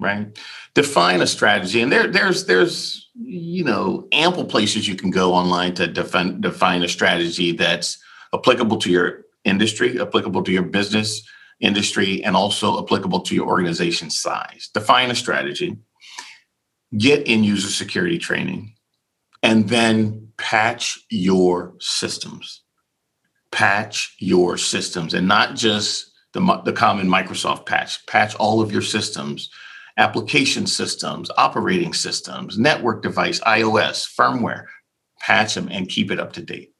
right? 0.00 0.36
Define 0.74 1.20
a 1.20 1.26
strategy, 1.26 1.80
and 1.80 1.92
there, 1.92 2.08
there's, 2.08 2.46
there's, 2.46 3.08
you 3.14 3.62
know, 3.62 4.08
ample 4.10 4.44
places 4.44 4.88
you 4.88 4.96
can 4.96 5.10
go 5.10 5.32
online 5.32 5.74
to 5.74 5.86
define 5.86 6.40
define 6.40 6.82
a 6.82 6.88
strategy 6.88 7.52
that's 7.52 7.98
applicable 8.34 8.78
to 8.78 8.90
your 8.90 9.24
industry, 9.44 10.00
applicable 10.00 10.42
to 10.42 10.52
your 10.52 10.64
business 10.64 11.22
industry, 11.60 12.22
and 12.24 12.36
also 12.36 12.82
applicable 12.82 13.20
to 13.20 13.34
your 13.34 13.46
organization 13.46 14.10
size. 14.10 14.70
Define 14.74 15.10
a 15.10 15.14
strategy. 15.14 15.76
Get 16.96 17.28
end 17.28 17.44
user 17.44 17.68
security 17.68 18.18
training 18.18 18.74
and 19.42 19.68
then 19.68 20.28
patch 20.36 20.98
your 21.10 21.74
systems. 21.80 22.62
Patch 23.50 24.14
your 24.18 24.58
systems 24.58 25.14
and 25.14 25.26
not 25.26 25.56
just 25.56 26.12
the, 26.32 26.62
the 26.64 26.72
common 26.72 27.08
Microsoft 27.08 27.66
patch. 27.66 28.04
Patch 28.06 28.34
all 28.36 28.60
of 28.60 28.72
your 28.72 28.82
systems, 28.82 29.50
application 29.96 30.66
systems, 30.66 31.30
operating 31.36 31.94
systems, 31.94 32.58
network 32.58 33.02
device, 33.02 33.40
iOS, 33.40 34.06
firmware. 34.14 34.64
Patch 35.20 35.54
them 35.54 35.68
and 35.70 35.88
keep 35.88 36.10
it 36.10 36.20
up 36.20 36.32
to 36.34 36.42
date. 36.42 36.72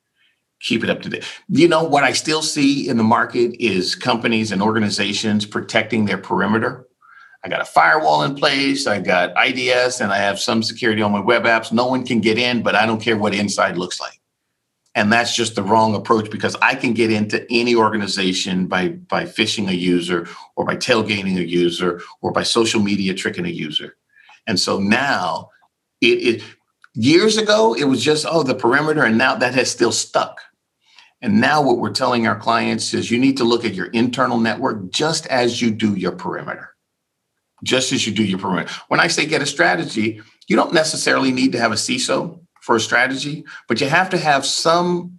Keep 0.60 0.84
it 0.84 0.90
up 0.90 1.02
to 1.02 1.08
date. 1.08 1.24
You 1.48 1.68
know, 1.68 1.84
what 1.84 2.04
I 2.04 2.12
still 2.12 2.42
see 2.42 2.88
in 2.88 2.96
the 2.96 3.02
market 3.02 3.56
is 3.60 3.94
companies 3.94 4.52
and 4.52 4.60
organizations 4.60 5.46
protecting 5.46 6.04
their 6.04 6.18
perimeter 6.18 6.87
I 7.44 7.48
got 7.48 7.60
a 7.60 7.64
firewall 7.64 8.24
in 8.24 8.34
place, 8.34 8.86
I 8.86 9.00
got 9.00 9.32
IDS, 9.36 10.00
and 10.00 10.12
I 10.12 10.16
have 10.16 10.40
some 10.40 10.62
security 10.62 11.02
on 11.02 11.12
my 11.12 11.20
web 11.20 11.44
apps. 11.44 11.70
No 11.70 11.86
one 11.86 12.04
can 12.04 12.20
get 12.20 12.36
in, 12.36 12.62
but 12.62 12.74
I 12.74 12.84
don't 12.84 13.00
care 13.00 13.16
what 13.16 13.34
inside 13.34 13.78
looks 13.78 14.00
like. 14.00 14.20
And 14.94 15.12
that's 15.12 15.36
just 15.36 15.54
the 15.54 15.62
wrong 15.62 15.94
approach 15.94 16.28
because 16.30 16.56
I 16.60 16.74
can 16.74 16.92
get 16.92 17.12
into 17.12 17.46
any 17.50 17.76
organization 17.76 18.66
by 18.66 18.88
by 18.88 19.24
phishing 19.24 19.68
a 19.68 19.76
user 19.76 20.26
or 20.56 20.64
by 20.64 20.74
tailgating 20.74 21.38
a 21.38 21.48
user 21.48 22.00
or 22.20 22.32
by 22.32 22.42
social 22.42 22.82
media 22.82 23.14
tricking 23.14 23.46
a 23.46 23.50
user. 23.50 23.96
And 24.48 24.58
so 24.58 24.80
now 24.80 25.50
it, 26.00 26.06
it 26.06 26.42
years 26.94 27.36
ago 27.36 27.74
it 27.74 27.84
was 27.84 28.02
just 28.02 28.26
oh 28.28 28.42
the 28.42 28.56
perimeter 28.56 29.04
and 29.04 29.16
now 29.16 29.36
that 29.36 29.54
has 29.54 29.70
still 29.70 29.92
stuck. 29.92 30.40
And 31.22 31.40
now 31.40 31.62
what 31.62 31.78
we're 31.78 31.92
telling 31.92 32.26
our 32.26 32.38
clients 32.38 32.92
is 32.92 33.10
you 33.10 33.18
need 33.18 33.36
to 33.36 33.44
look 33.44 33.64
at 33.64 33.74
your 33.74 33.86
internal 33.86 34.38
network 34.38 34.90
just 34.90 35.26
as 35.28 35.62
you 35.62 35.70
do 35.70 35.94
your 35.94 36.12
perimeter 36.12 36.74
just 37.64 37.92
as 37.92 38.06
you 38.06 38.12
do 38.12 38.24
your 38.24 38.38
perimeter. 38.38 38.72
When 38.88 39.00
I 39.00 39.08
say 39.08 39.26
get 39.26 39.42
a 39.42 39.46
strategy, 39.46 40.20
you 40.48 40.56
don't 40.56 40.72
necessarily 40.72 41.32
need 41.32 41.52
to 41.52 41.58
have 41.58 41.72
a 41.72 41.76
CISO 41.76 42.40
for 42.62 42.76
a 42.76 42.80
strategy, 42.80 43.44
but 43.66 43.80
you 43.80 43.88
have 43.88 44.10
to 44.10 44.18
have 44.18 44.44
some 44.44 45.18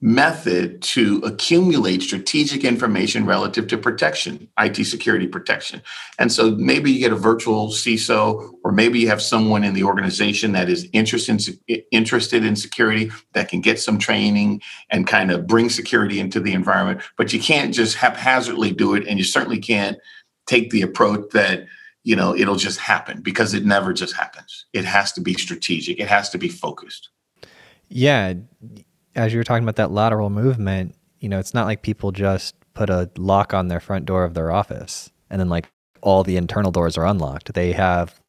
method 0.00 0.82
to 0.82 1.22
accumulate 1.24 2.02
strategic 2.02 2.64
information 2.64 3.24
relative 3.24 3.66
to 3.66 3.78
protection, 3.78 4.46
IT 4.58 4.84
security 4.84 5.26
protection. 5.26 5.80
And 6.18 6.30
so 6.30 6.50
maybe 6.50 6.92
you 6.92 7.00
get 7.00 7.12
a 7.12 7.16
virtual 7.16 7.68
CISO, 7.68 8.52
or 8.62 8.72
maybe 8.72 8.98
you 8.98 9.08
have 9.08 9.22
someone 9.22 9.64
in 9.64 9.72
the 9.72 9.84
organization 9.84 10.52
that 10.52 10.68
is 10.68 10.86
interested 10.92 11.58
in, 11.66 11.82
interested 11.92 12.44
in 12.44 12.56
security 12.56 13.10
that 13.32 13.48
can 13.48 13.62
get 13.62 13.80
some 13.80 13.98
training 13.98 14.60
and 14.90 15.06
kind 15.06 15.30
of 15.30 15.46
bring 15.46 15.70
security 15.70 16.20
into 16.20 16.40
the 16.40 16.52
environment. 16.52 17.00
But 17.16 17.32
you 17.32 17.40
can't 17.40 17.72
just 17.72 17.96
haphazardly 17.96 18.72
do 18.72 18.94
it, 18.94 19.06
and 19.06 19.18
you 19.18 19.24
certainly 19.24 19.58
can't 19.58 19.96
take 20.46 20.70
the 20.70 20.82
approach 20.82 21.30
that 21.32 21.66
you 22.04 22.16
know 22.16 22.34
it'll 22.34 22.56
just 22.56 22.78
happen 22.78 23.20
because 23.20 23.54
it 23.54 23.64
never 23.64 23.92
just 23.92 24.14
happens. 24.14 24.66
It 24.72 24.84
has 24.84 25.12
to 25.12 25.20
be 25.20 25.34
strategic. 25.34 26.00
It 26.00 26.08
has 26.08 26.30
to 26.30 26.38
be 26.38 26.48
focused. 26.48 27.10
Yeah, 27.88 28.34
as 29.14 29.32
you 29.32 29.38
were 29.38 29.44
talking 29.44 29.64
about 29.64 29.76
that 29.76 29.90
lateral 29.90 30.30
movement, 30.30 30.94
you 31.20 31.28
know, 31.28 31.38
it's 31.38 31.54
not 31.54 31.66
like 31.66 31.82
people 31.82 32.12
just 32.12 32.54
put 32.74 32.90
a 32.90 33.10
lock 33.16 33.54
on 33.54 33.68
their 33.68 33.80
front 33.80 34.04
door 34.04 34.24
of 34.24 34.34
their 34.34 34.50
office 34.50 35.10
and 35.30 35.40
then 35.40 35.48
like 35.48 35.68
all 36.02 36.22
the 36.22 36.36
internal 36.36 36.70
doors 36.70 36.96
are 36.96 37.06
unlocked. 37.06 37.54
They 37.54 37.72
have 37.72 38.20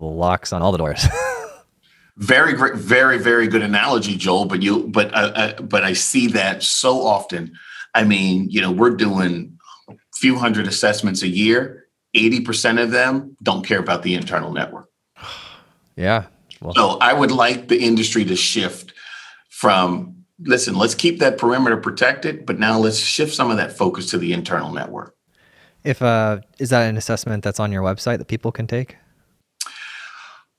locks 0.00 0.52
on 0.52 0.62
all 0.62 0.72
the 0.72 0.78
doors. 0.78 1.06
very 2.16 2.52
great, 2.54 2.74
very 2.74 3.18
very 3.18 3.46
good 3.46 3.62
analogy, 3.62 4.16
Joel. 4.16 4.46
But 4.46 4.62
you, 4.62 4.88
but 4.88 5.12
uh, 5.14 5.32
uh, 5.34 5.62
but 5.62 5.84
I 5.84 5.92
see 5.92 6.28
that 6.28 6.62
so 6.62 7.02
often. 7.02 7.52
I 7.94 8.04
mean, 8.04 8.48
you 8.50 8.60
know, 8.60 8.70
we're 8.70 8.94
doing 8.94 9.55
few 10.18 10.36
hundred 10.36 10.66
assessments 10.66 11.22
a 11.22 11.28
year. 11.28 11.86
Eighty 12.14 12.40
percent 12.40 12.78
of 12.78 12.90
them 12.90 13.36
don't 13.42 13.66
care 13.66 13.78
about 13.78 14.02
the 14.02 14.14
internal 14.14 14.52
network. 14.52 14.88
Yeah. 15.98 16.26
Well. 16.60 16.74
So 16.74 16.98
I 16.98 17.14
would 17.14 17.30
like 17.30 17.68
the 17.68 17.78
industry 17.78 18.22
to 18.26 18.36
shift 18.36 18.92
from 19.48 20.16
listen, 20.40 20.74
let's 20.74 20.94
keep 20.94 21.18
that 21.20 21.38
perimeter 21.38 21.76
protected, 21.76 22.44
but 22.44 22.58
now 22.58 22.78
let's 22.78 22.98
shift 22.98 23.34
some 23.34 23.50
of 23.50 23.56
that 23.56 23.76
focus 23.76 24.10
to 24.10 24.18
the 24.18 24.32
internal 24.32 24.72
network. 24.72 25.14
If 25.84 26.02
uh, 26.02 26.40
is 26.58 26.70
that 26.70 26.88
an 26.88 26.96
assessment 26.96 27.44
that's 27.44 27.60
on 27.60 27.72
your 27.72 27.82
website 27.82 28.18
that 28.18 28.28
people 28.28 28.52
can 28.52 28.66
take? 28.66 28.96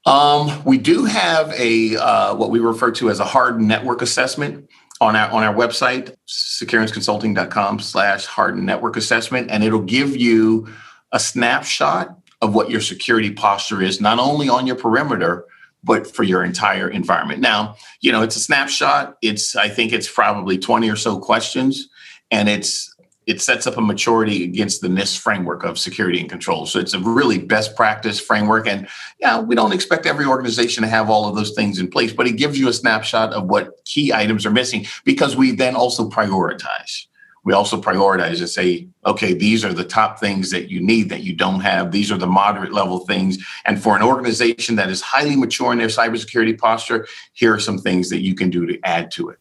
Um, 0.05 0.63
we 0.63 0.77
do 0.77 1.03
have 1.03 1.51
a 1.51 1.97
uh, 1.97 2.35
what 2.35 2.49
we 2.49 2.59
refer 2.59 2.91
to 2.91 3.09
as 3.09 3.19
a 3.19 3.25
hard 3.25 3.59
network 3.59 4.01
assessment 4.01 4.69
on 4.99 5.15
our 5.15 5.29
on 5.29 5.43
our 5.43 5.53
website, 5.53 6.15
securanceconsulting.com 6.27 7.79
slash 7.79 8.25
hardened 8.25 8.65
network 8.65 8.97
assessment, 8.97 9.51
and 9.51 9.63
it'll 9.63 9.81
give 9.81 10.15
you 10.15 10.67
a 11.11 11.19
snapshot 11.19 12.17
of 12.41 12.53
what 12.53 12.69
your 12.69 12.81
security 12.81 13.31
posture 13.31 13.81
is, 13.81 13.99
not 13.99 14.19
only 14.19 14.49
on 14.49 14.67
your 14.67 14.75
perimeter, 14.75 15.45
but 15.83 16.07
for 16.07 16.23
your 16.23 16.43
entire 16.43 16.89
environment. 16.89 17.41
Now, 17.41 17.75
you 18.01 18.11
know, 18.11 18.21
it's 18.21 18.35
a 18.35 18.39
snapshot. 18.39 19.17
It's 19.21 19.55
I 19.55 19.69
think 19.69 19.93
it's 19.93 20.11
probably 20.11 20.57
20 20.57 20.89
or 20.89 20.95
so 20.95 21.19
questions 21.19 21.89
and 22.31 22.49
it's 22.49 22.93
it 23.27 23.41
sets 23.41 23.67
up 23.67 23.77
a 23.77 23.81
maturity 23.81 24.43
against 24.43 24.81
the 24.81 24.87
NIST 24.87 25.19
framework 25.19 25.63
of 25.63 25.77
security 25.77 26.19
and 26.19 26.29
control. 26.29 26.65
So 26.65 26.79
it's 26.79 26.93
a 26.93 26.99
really 26.99 27.37
best 27.37 27.75
practice 27.75 28.19
framework. 28.19 28.67
And 28.67 28.87
yeah, 29.19 29.39
we 29.39 29.53
don't 29.53 29.73
expect 29.73 30.05
every 30.05 30.25
organization 30.25 30.81
to 30.83 30.89
have 30.89 31.09
all 31.09 31.27
of 31.27 31.35
those 31.35 31.51
things 31.51 31.77
in 31.77 31.89
place, 31.89 32.13
but 32.13 32.25
it 32.25 32.37
gives 32.37 32.57
you 32.57 32.69
a 32.69 32.73
snapshot 32.73 33.33
of 33.33 33.45
what 33.49 33.83
key 33.85 34.13
items 34.13 34.45
are 34.45 34.51
missing 34.51 34.85
because 35.03 35.35
we 35.35 35.51
then 35.51 35.75
also 35.75 36.09
prioritize 36.09 37.07
we 37.47 37.53
also 37.53 37.79
prioritize 37.79 38.39
and 38.39 38.49
say, 38.49 38.89
okay, 39.05 39.33
these 39.33 39.63
are 39.63 39.71
the 39.71 39.85
top 39.85 40.19
things 40.19 40.51
that 40.51 40.69
you 40.69 40.81
need 40.81 41.07
that 41.07 41.23
you 41.23 41.33
don't 41.33 41.61
have. 41.61 41.93
These 41.93 42.11
are 42.11 42.17
the 42.17 42.27
moderate 42.27 42.73
level 42.73 42.99
things. 43.05 43.37
And 43.63 43.81
for 43.81 43.95
an 43.95 44.03
organization 44.03 44.75
that 44.75 44.89
is 44.89 44.99
highly 44.99 45.37
mature 45.37 45.71
in 45.71 45.77
their 45.77 45.87
cybersecurity 45.87 46.57
posture, 46.57 47.07
here 47.31 47.53
are 47.53 47.59
some 47.59 47.77
things 47.77 48.09
that 48.09 48.19
you 48.19 48.35
can 48.35 48.49
do 48.49 48.65
to 48.65 48.77
add 48.83 49.11
to 49.11 49.29
it. 49.29 49.39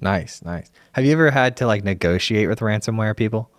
Nice, 0.00 0.42
nice. 0.42 0.70
Have 0.92 1.04
you 1.04 1.12
ever 1.12 1.30
had 1.30 1.56
to 1.58 1.66
like 1.66 1.84
negotiate 1.84 2.48
with 2.48 2.60
ransomware 2.60 3.16
people? 3.16 3.50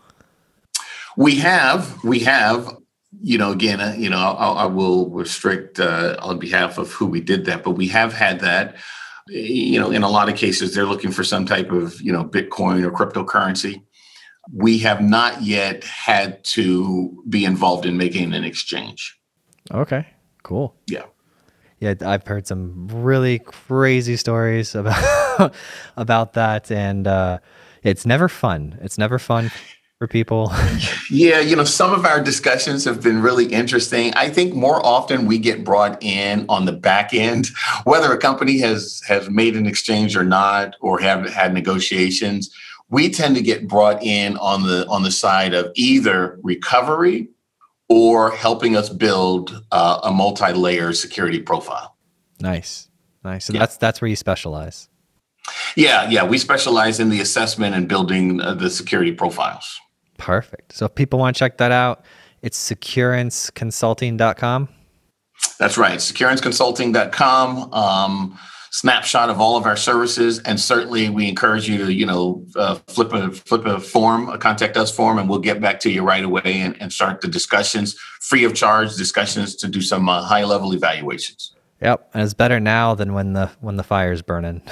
We 1.16 1.36
have, 1.38 2.04
we 2.04 2.20
have. 2.20 2.78
You 3.20 3.38
know, 3.38 3.52
again, 3.52 3.80
uh, 3.80 3.96
you 3.98 4.10
know, 4.10 4.18
I'll, 4.18 4.58
I 4.58 4.66
will 4.66 5.10
restrict 5.10 5.80
uh, 5.80 6.18
on 6.22 6.40
behalf 6.40 6.78
of 6.78 6.92
who 6.92 7.06
we 7.08 7.22
did 7.22 7.46
that, 7.46 7.64
but 7.64 7.72
we 7.72 7.88
have 7.88 8.14
had 8.14 8.42
that 8.42 8.76
you 9.30 9.80
know, 9.80 9.92
in 9.92 10.04
a 10.04 10.10
lot 10.10 10.30
of 10.30 10.36
cases, 10.36 10.74
they're 10.74 10.86
looking 10.86 11.12
for 11.12 11.24
some 11.24 11.46
type 11.46 11.72
of, 11.72 12.02
you 12.02 12.12
know, 12.12 12.24
Bitcoin 12.24 12.84
or 12.84 12.92
cryptocurrency. 12.92 13.82
We 14.54 14.80
have 14.80 15.02
not 15.02 15.42
yet 15.42 15.84
had 15.84 16.44
to 16.46 17.24
be 17.28 17.44
involved 17.44 17.86
in 17.86 17.98
making 17.98 18.34
an 18.34 18.44
exchange. 18.44 19.20
Okay, 19.72 20.08
cool. 20.44 20.76
Yeah. 20.88 21.04
Yeah, 21.80 21.94
I've 22.02 22.26
heard 22.26 22.48
some 22.48 22.88
really 22.88 23.40
crazy 23.40 24.16
stories 24.16 24.74
about 24.74 25.04
about 25.98 26.34
that, 26.34 26.72
and 26.72 27.08
uh, 27.08 27.40
it's 27.84 28.06
never 28.06 28.28
fun. 28.28 28.78
It's 28.82 28.98
never 28.98 29.20
fun 29.20 29.52
for 29.98 30.08
people? 30.08 30.52
yeah, 31.10 31.40
you 31.40 31.56
know, 31.56 31.64
some 31.64 31.94
of 31.94 32.06
our 32.06 32.22
discussions 32.22 32.86
have 32.86 33.02
been 33.02 33.22
really 33.22 33.46
interesting. 33.48 34.14
I 34.14 34.30
think 34.30 34.54
more 34.54 34.84
often 34.86 35.26
we 35.26 35.40
get 35.40 35.64
brought 35.64 36.02
in 36.04 36.46
on 36.50 36.66
the 36.66 36.72
back 36.72 37.14
end, 37.14 37.48
whether 37.84 38.12
a 38.12 38.18
company 38.18 38.60
has 38.60 39.02
has 39.08 39.30
made 39.30 39.56
an 39.56 39.66
exchange 39.66 40.16
or 40.16 40.24
not, 40.24 40.76
or 40.82 41.00
have 41.00 41.30
had 41.30 41.54
negotiations. 41.54 42.54
We 42.90 43.10
tend 43.10 43.36
to 43.36 43.42
get 43.42 43.68
brought 43.68 44.02
in 44.02 44.38
on 44.38 44.64
the 44.64 44.88
on 44.88 45.04
the 45.04 45.12
side 45.12 45.54
of 45.54 45.72
either 45.76 46.40
recovery 46.44 47.30
or 47.90 48.32
helping 48.32 48.76
us 48.76 48.90
build 48.90 49.64
uh, 49.72 50.00
a 50.04 50.12
multi-layer 50.12 50.94
security 50.94 51.40
profile. 51.40 51.96
Nice, 52.40 52.90
nice. 53.24 53.46
So 53.46 53.54
yeah. 53.54 53.60
that's 53.60 53.78
that's 53.78 54.02
where 54.02 54.10
you 54.10 54.16
specialize. 54.16 54.90
Yeah, 55.76 56.10
yeah, 56.10 56.24
we 56.26 56.38
specialize 56.38 57.00
in 57.00 57.10
the 57.10 57.22
assessment 57.22 57.76
and 57.76 57.88
building 57.88 58.42
uh, 58.42 58.54
the 58.54 58.70
security 58.70 59.12
profiles. 59.12 59.80
Perfect. 60.18 60.74
So 60.74 60.86
if 60.86 60.96
people 60.96 61.20
want 61.20 61.36
to 61.36 61.40
check 61.40 61.58
that 61.58 61.72
out, 61.72 62.06
it's 62.42 62.72
securanceconsulting.com. 62.72 64.70
That's 65.60 65.78
right. 65.78 66.00
Securanceconsulting.com. 66.00 67.74
Um, 67.74 68.40
snapshot 68.72 69.30
of 69.30 69.40
all 69.42 69.58
of 69.58 69.66
our 69.66 69.76
services, 69.76 70.40
and 70.40 70.60
certainly 70.60 71.10
we 71.10 71.28
encourage 71.28 71.68
you 71.68 71.78
to, 71.80 71.92
you 71.92 72.06
know, 72.06 72.46
uh, 72.56 72.76
flip 72.88 73.12
a 73.14 73.32
flip 73.32 73.66
a 73.66 73.80
form, 73.80 74.30
a 74.30 74.38
contact 74.38 74.78
us 74.78 74.96
form, 74.96 75.18
and 75.18 75.28
we'll 75.30 75.40
get 75.40 75.60
back 75.60 75.80
to 75.80 75.90
you 75.90 76.04
right 76.04 76.24
away 76.24 76.62
and, 76.62 76.80
and 76.82 76.94
start 76.94 77.22
the 77.22 77.28
discussions, 77.28 77.98
free 78.22 78.44
of 78.44 78.54
charge 78.54 78.96
discussions 78.96 79.56
to 79.56 79.68
do 79.68 79.82
some 79.82 80.08
uh, 80.10 80.22
high 80.22 80.44
level 80.44 80.74
evaluations. 80.74 81.56
Yep, 81.82 82.10
and 82.14 82.24
it's 82.24 82.34
better 82.34 82.60
now 82.60 82.94
than 82.96 83.14
when 83.14 83.34
the 83.34 83.48
when 83.62 83.78
the 83.78 83.84
fire's 83.84 84.22
burning. 84.22 84.62